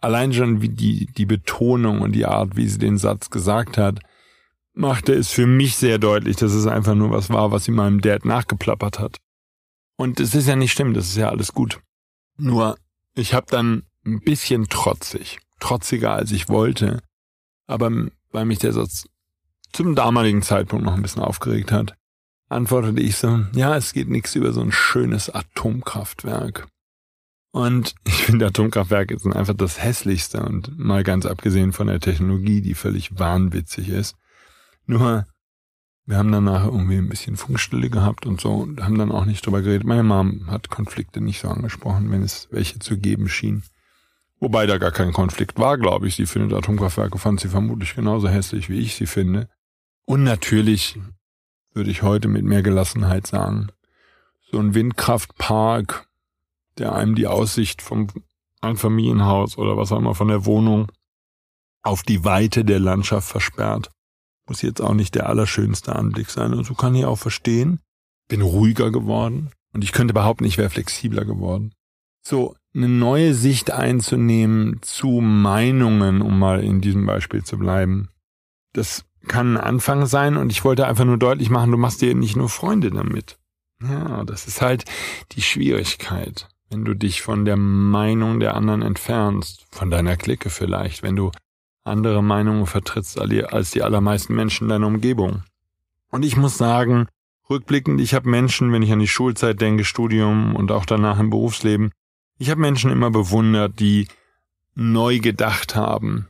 allein 0.00 0.32
schon 0.32 0.62
wie 0.62 0.68
die, 0.68 1.06
die 1.06 1.26
Betonung 1.26 2.00
und 2.00 2.12
die 2.12 2.24
Art, 2.24 2.56
wie 2.56 2.68
sie 2.68 2.78
den 2.78 2.98
Satz 2.98 3.30
gesagt 3.30 3.76
hat, 3.76 4.00
machte 4.72 5.12
es 5.12 5.30
für 5.30 5.46
mich 5.46 5.76
sehr 5.76 5.98
deutlich, 5.98 6.36
dass 6.36 6.52
es 6.52 6.66
einfach 6.66 6.94
nur 6.94 7.10
was 7.10 7.30
war, 7.30 7.50
was 7.50 7.64
sie 7.64 7.72
meinem 7.72 8.00
Dad 8.00 8.24
nachgeplappert 8.24 9.00
hat. 9.00 9.18
Und 9.96 10.20
es 10.20 10.34
ist 10.34 10.46
ja 10.46 10.56
nicht 10.56 10.72
schlimm, 10.72 10.94
das 10.94 11.08
ist 11.08 11.16
ja 11.16 11.28
alles 11.28 11.52
gut. 11.52 11.80
Nur, 12.38 12.78
ich 13.14 13.34
habe 13.34 13.46
dann 13.50 13.82
ein 14.06 14.20
bisschen 14.20 14.68
trotzig, 14.68 15.40
trotziger 15.60 16.12
als 16.12 16.30
ich 16.30 16.48
wollte, 16.48 17.02
aber 17.66 17.90
weil 18.30 18.44
mich 18.44 18.58
der 18.58 18.72
Satz 18.72 19.06
zum 19.72 19.94
damaligen 19.94 20.42
Zeitpunkt 20.42 20.84
noch 20.84 20.94
ein 20.94 21.02
bisschen 21.02 21.22
aufgeregt 21.22 21.72
hat, 21.72 21.94
antwortete 22.48 23.00
ich 23.00 23.16
so, 23.16 23.44
ja, 23.52 23.76
es 23.76 23.92
geht 23.92 24.08
nichts 24.08 24.34
über 24.34 24.52
so 24.52 24.60
ein 24.62 24.72
schönes 24.72 25.28
Atomkraftwerk. 25.28 26.68
Und 27.50 27.94
ich 28.04 28.22
finde, 28.22 28.46
Atomkraftwerke 28.46 29.18
sind 29.18 29.34
einfach 29.34 29.54
das 29.54 29.82
hässlichste 29.82 30.42
und 30.42 30.78
mal 30.78 31.02
ganz 31.02 31.26
abgesehen 31.26 31.72
von 31.72 31.86
der 31.86 32.00
Technologie, 32.00 32.60
die 32.60 32.74
völlig 32.74 33.18
wahnwitzig 33.18 33.88
ist. 33.88 34.16
Nur, 34.86 35.26
wir 36.08 36.16
haben 36.16 36.32
danach 36.32 36.64
irgendwie 36.64 36.96
ein 36.96 37.10
bisschen 37.10 37.36
Funkstille 37.36 37.90
gehabt 37.90 38.24
und 38.24 38.40
so 38.40 38.54
und 38.54 38.82
haben 38.82 38.96
dann 38.96 39.12
auch 39.12 39.26
nicht 39.26 39.44
drüber 39.44 39.60
geredet. 39.60 39.86
Meine 39.86 40.02
Mom 40.02 40.46
hat 40.46 40.70
Konflikte 40.70 41.20
nicht 41.20 41.38
so 41.38 41.48
angesprochen, 41.48 42.10
wenn 42.10 42.22
es 42.22 42.48
welche 42.50 42.78
zu 42.78 42.96
geben 42.96 43.28
schien. 43.28 43.62
Wobei 44.40 44.64
da 44.64 44.78
gar 44.78 44.90
kein 44.90 45.12
Konflikt 45.12 45.58
war, 45.58 45.76
glaube 45.76 46.08
ich. 46.08 46.16
Sie 46.16 46.24
findet 46.24 46.54
Atomkraftwerke, 46.54 47.18
fand 47.18 47.40
sie 47.40 47.48
vermutlich 47.48 47.94
genauso 47.94 48.26
hässlich, 48.26 48.70
wie 48.70 48.78
ich 48.78 48.94
sie 48.94 49.04
finde. 49.04 49.50
Und 50.06 50.24
natürlich 50.24 50.98
würde 51.74 51.90
ich 51.90 52.00
heute 52.00 52.28
mit 52.28 52.42
mehr 52.42 52.62
Gelassenheit 52.62 53.26
sagen, 53.26 53.68
so 54.50 54.58
ein 54.58 54.72
Windkraftpark, 54.72 56.08
der 56.78 56.94
einem 56.94 57.16
die 57.16 57.26
Aussicht 57.26 57.82
vom 57.82 58.06
Einfamilienhaus 58.62 59.58
oder 59.58 59.76
was 59.76 59.92
auch 59.92 59.98
immer 59.98 60.14
von 60.14 60.28
der 60.28 60.46
Wohnung 60.46 60.90
auf 61.82 62.02
die 62.02 62.24
Weite 62.24 62.64
der 62.64 62.80
Landschaft 62.80 63.28
versperrt, 63.28 63.90
muss 64.48 64.62
jetzt 64.62 64.80
auch 64.80 64.94
nicht 64.94 65.14
der 65.14 65.28
allerschönste 65.28 65.94
Anblick 65.94 66.30
sein. 66.30 66.54
Und 66.54 66.64
so 66.64 66.74
kann 66.74 66.94
ich 66.94 67.04
auch 67.04 67.18
verstehen, 67.18 67.80
bin 68.28 68.40
ruhiger 68.40 68.90
geworden 68.90 69.50
und 69.72 69.84
ich 69.84 69.92
könnte 69.92 70.14
behaupten, 70.14 70.44
ich 70.44 70.58
wäre 70.58 70.70
flexibler 70.70 71.24
geworden. 71.24 71.72
So, 72.22 72.54
eine 72.74 72.88
neue 72.88 73.34
Sicht 73.34 73.70
einzunehmen 73.70 74.78
zu 74.82 75.20
Meinungen, 75.20 76.20
um 76.22 76.38
mal 76.38 76.62
in 76.62 76.80
diesem 76.80 77.06
Beispiel 77.06 77.42
zu 77.42 77.58
bleiben. 77.58 78.08
Das 78.72 79.04
kann 79.26 79.56
ein 79.56 79.62
Anfang 79.62 80.06
sein 80.06 80.36
und 80.36 80.50
ich 80.50 80.64
wollte 80.64 80.86
einfach 80.86 81.04
nur 81.04 81.18
deutlich 81.18 81.50
machen, 81.50 81.70
du 81.70 81.78
machst 81.78 82.00
dir 82.00 82.14
nicht 82.14 82.36
nur 82.36 82.48
Freunde 82.48 82.90
damit. 82.90 83.38
Ja, 83.82 84.24
das 84.24 84.46
ist 84.46 84.60
halt 84.60 84.84
die 85.32 85.42
Schwierigkeit, 85.42 86.48
wenn 86.70 86.84
du 86.84 86.94
dich 86.94 87.22
von 87.22 87.44
der 87.44 87.56
Meinung 87.56 88.40
der 88.40 88.54
anderen 88.54 88.82
entfernst, 88.82 89.66
von 89.70 89.90
deiner 89.90 90.16
Clique 90.16 90.50
vielleicht, 90.50 91.02
wenn 91.02 91.16
du 91.16 91.30
andere 91.88 92.22
Meinungen 92.22 92.66
vertrittst 92.66 93.18
als 93.20 93.70
die 93.70 93.82
allermeisten 93.82 94.34
Menschen 94.34 94.68
deiner 94.68 94.86
Umgebung. 94.86 95.42
Und 96.10 96.24
ich 96.24 96.36
muss 96.36 96.56
sagen, 96.56 97.08
rückblickend, 97.50 98.00
ich 98.00 98.14
habe 98.14 98.28
Menschen, 98.28 98.72
wenn 98.72 98.82
ich 98.82 98.92
an 98.92 98.98
die 98.98 99.08
Schulzeit 99.08 99.60
denke, 99.60 99.84
Studium 99.84 100.54
und 100.54 100.70
auch 100.70 100.86
danach 100.86 101.18
im 101.18 101.30
Berufsleben, 101.30 101.90
ich 102.38 102.50
habe 102.50 102.60
Menschen 102.60 102.90
immer 102.90 103.10
bewundert, 103.10 103.80
die 103.80 104.08
neu 104.74 105.18
gedacht 105.18 105.74
haben, 105.74 106.28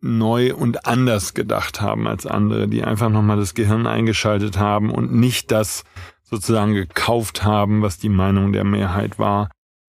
neu 0.00 0.54
und 0.54 0.86
anders 0.86 1.34
gedacht 1.34 1.80
haben 1.80 2.06
als 2.06 2.26
andere, 2.26 2.68
die 2.68 2.84
einfach 2.84 3.10
nochmal 3.10 3.36
das 3.36 3.54
Gehirn 3.54 3.86
eingeschaltet 3.86 4.56
haben 4.56 4.90
und 4.90 5.12
nicht 5.12 5.50
das 5.50 5.84
sozusagen 6.22 6.74
gekauft 6.74 7.42
haben, 7.42 7.82
was 7.82 7.98
die 7.98 8.08
Meinung 8.08 8.52
der 8.52 8.64
Mehrheit 8.64 9.18
war 9.18 9.50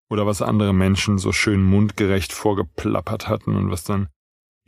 oder 0.09 0.26
was 0.26 0.40
andere 0.40 0.72
Menschen 0.72 1.18
so 1.18 1.33
schön 1.33 1.62
mundgerecht 1.62 2.33
vorgeplappert 2.33 3.28
hatten 3.28 3.57
und 3.57 3.70
was 3.70 3.85
dann 3.85 4.09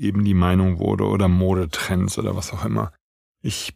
eben 0.01 0.25
die 0.25 0.35
Meinung 0.35 0.79
wurde 0.79 1.05
oder 1.05 1.29
Modetrends 1.29 2.19
oder 2.19 2.35
was 2.35 2.53
auch 2.53 2.65
immer. 2.65 2.93
Ich 3.43 3.75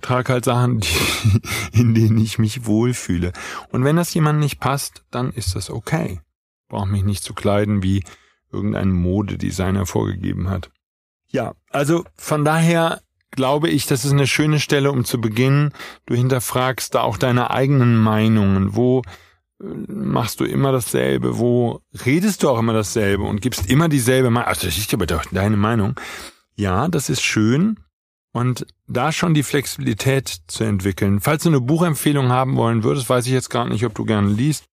trage 0.00 0.32
halt 0.32 0.44
Sachen, 0.44 0.80
die, 0.80 1.40
in 1.72 1.94
denen 1.94 2.18
ich 2.18 2.38
mich 2.38 2.66
wohlfühle. 2.66 3.32
Und 3.70 3.84
wenn 3.84 3.96
das 3.96 4.12
jemand 4.12 4.40
nicht 4.40 4.60
passt, 4.60 5.04
dann 5.10 5.30
ist 5.30 5.54
das 5.54 5.70
okay. 5.70 6.20
Brauche 6.68 6.88
mich 6.88 7.04
nicht 7.04 7.22
zu 7.22 7.34
kleiden, 7.34 7.82
wie 7.82 8.04
irgendein 8.52 8.90
Modedesigner 8.90 9.86
vorgegeben 9.86 10.50
hat. 10.50 10.70
Ja, 11.28 11.54
also 11.70 12.04
von 12.16 12.44
daher 12.44 13.00
glaube 13.30 13.68
ich, 13.68 13.86
das 13.86 14.04
ist 14.04 14.12
eine 14.12 14.26
schöne 14.26 14.58
Stelle, 14.58 14.90
um 14.90 15.04
zu 15.04 15.20
beginnen. 15.20 15.72
Du 16.06 16.14
hinterfragst 16.14 16.94
da 16.96 17.02
auch 17.02 17.16
deine 17.16 17.50
eigenen 17.50 17.96
Meinungen. 17.96 18.74
Wo 18.74 19.02
machst 19.60 20.40
du 20.40 20.44
immer 20.44 20.72
dasselbe? 20.72 21.38
Wo 21.38 21.80
redest 22.06 22.42
du 22.42 22.50
auch 22.50 22.58
immer 22.58 22.72
dasselbe 22.72 23.24
und 23.24 23.40
gibst 23.40 23.70
immer 23.70 23.88
dieselbe 23.88 24.30
Meinung? 24.30 24.48
Ach, 24.50 24.56
das 24.56 24.78
ist 24.78 24.92
aber 24.94 25.06
doch 25.06 25.24
deine 25.26 25.56
Meinung. 25.56 25.98
Ja, 26.56 26.88
das 26.88 27.08
ist 27.08 27.22
schön, 27.22 27.76
und 28.32 28.66
da 28.86 29.12
schon 29.12 29.34
die 29.34 29.42
Flexibilität 29.42 30.42
zu 30.46 30.64
entwickeln. 30.64 31.20
Falls 31.20 31.42
du 31.42 31.48
eine 31.48 31.60
Buchempfehlung 31.60 32.28
haben 32.28 32.56
wollen 32.56 32.84
würdest, 32.84 33.08
weiß 33.08 33.26
ich 33.26 33.32
jetzt 33.32 33.50
gar 33.50 33.68
nicht, 33.68 33.84
ob 33.84 33.94
du 33.94 34.04
gerne 34.04 34.30
liest. 34.30 34.66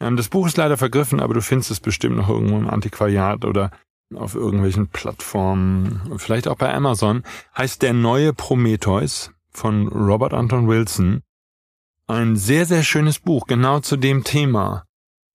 Ähm, 0.00 0.16
das 0.16 0.28
Buch 0.28 0.46
ist 0.46 0.56
leider 0.56 0.76
vergriffen, 0.76 1.20
aber 1.20 1.34
du 1.34 1.42
findest 1.42 1.70
es 1.70 1.80
bestimmt 1.80 2.16
noch 2.16 2.28
irgendwo 2.28 2.56
im 2.56 2.68
Antiquariat 2.68 3.44
oder 3.44 3.70
auf 4.14 4.34
irgendwelchen 4.34 4.88
Plattformen, 4.88 6.00
vielleicht 6.18 6.46
auch 6.46 6.56
bei 6.56 6.72
Amazon. 6.72 7.22
Heißt 7.56 7.82
Der 7.82 7.92
neue 7.94 8.32
Prometheus 8.32 9.32
von 9.50 9.88
Robert 9.88 10.34
Anton 10.34 10.68
Wilson. 10.68 11.22
Ein 12.06 12.36
sehr, 12.36 12.66
sehr 12.66 12.82
schönes 12.82 13.18
Buch, 13.18 13.46
genau 13.46 13.80
zu 13.80 13.96
dem 13.96 14.24
Thema. 14.24 14.84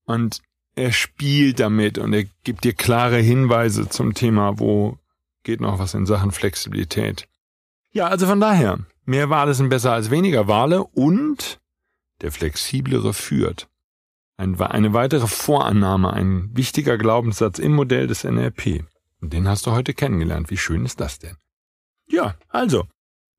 Und 0.06 0.42
er 0.76 0.92
spielt 0.92 1.60
damit 1.60 1.98
und 1.98 2.14
er 2.14 2.26
gibt 2.44 2.64
dir 2.64 2.74
klare 2.74 3.18
Hinweise 3.18 3.90
zum 3.90 4.14
Thema, 4.14 4.60
wo 4.60 4.98
geht 5.44 5.62
noch 5.62 5.80
was 5.80 5.94
in 5.94 6.06
Sachen 6.06 6.32
Flexibilität. 6.32 7.28
Ja, 7.92 8.08
also 8.08 8.28
von 8.28 8.40
daher, 8.40 8.80
mehr 9.06 9.30
Wale 9.30 9.54
sind 9.56 9.70
besser 9.70 9.94
als 9.94 10.12
weniger 10.12 10.48
Wale 10.48 10.84
und 10.84 11.60
der 12.22 12.32
flexiblere 12.32 13.14
führt. 13.14 13.68
eine 14.38 14.94
weitere 14.94 15.28
Vorannahme, 15.28 16.14
ein 16.14 16.56
wichtiger 16.56 16.98
Glaubenssatz 16.98 17.60
im 17.60 17.74
Modell 17.74 18.08
des 18.08 18.24
NLP. 18.24 18.86
Und 19.22 19.34
den 19.34 19.48
hast 19.48 19.66
du 19.66 19.72
heute 19.72 19.94
kennengelernt. 19.94 20.50
Wie 20.50 20.58
schön 20.58 20.86
ist 20.86 21.02
das 21.02 21.20
denn? 21.20 21.36
Ja, 22.08 22.36
also, 22.48 22.88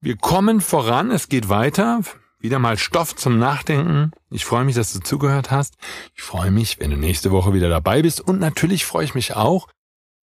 wir 0.00 0.16
kommen 0.16 0.60
voran, 0.60 1.10
es 1.10 1.28
geht 1.28 1.48
weiter. 1.48 2.02
Wieder 2.40 2.59
mal 2.59 2.79
Stoff 2.79 3.14
zum 3.16 3.38
Nachdenken. 3.38 4.12
Ich 4.31 4.46
freue 4.46 4.64
mich, 4.64 4.74
dass 4.74 4.94
du 4.94 5.00
zugehört 5.00 5.50
hast. 5.50 5.76
Ich 6.14 6.22
freue 6.22 6.50
mich, 6.50 6.81
wenn 6.81 6.90
du 6.90 6.96
nächste 6.96 7.31
Woche 7.31 7.53
wieder 7.53 7.68
dabei 7.68 8.00
bist. 8.00 8.22
Und 8.22 8.40
natürlich 8.40 8.87
freue 8.87 9.05
ich 9.05 9.14
mich 9.14 9.37
auch, 9.37 9.68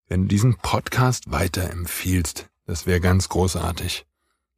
wenn 0.07 0.23
du 0.23 0.27
diesen 0.27 0.57
Podcast 0.57 1.31
weiterempfiehlst. 1.31 2.49
Das 2.65 2.87
wäre 2.87 2.99
ganz 2.99 3.29
großartig. 3.29 4.07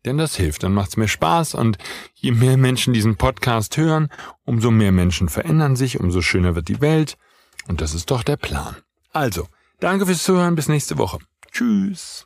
Denn 0.05 0.17
das 0.17 0.37
hilft, 0.37 0.63
dann 0.63 0.73
macht's 0.73 0.95
mir 0.95 1.09
Spaß 1.09 1.55
und 1.55 1.77
je 2.13 2.31
mehr 2.31 2.55
Menschen 2.55 2.93
diesen 2.93 3.17
Podcast 3.17 3.75
hören, 3.75 4.07
umso 4.45 4.71
mehr 4.71 4.93
Menschen 4.93 5.27
verändern 5.27 5.75
sich, 5.75 5.99
umso 5.99 6.21
schöner 6.21 6.55
wird 6.55 6.69
die 6.69 6.79
Welt. 6.79 7.17
Und 7.67 7.81
das 7.81 7.93
ist 7.93 8.09
doch 8.09 8.23
der 8.23 8.37
Plan. 8.37 8.77
Also, 9.11 9.49
danke 9.81 10.05
fürs 10.05 10.23
Zuhören, 10.23 10.55
bis 10.55 10.69
nächste 10.69 10.97
Woche. 10.97 11.19
Tschüss. 11.51 12.25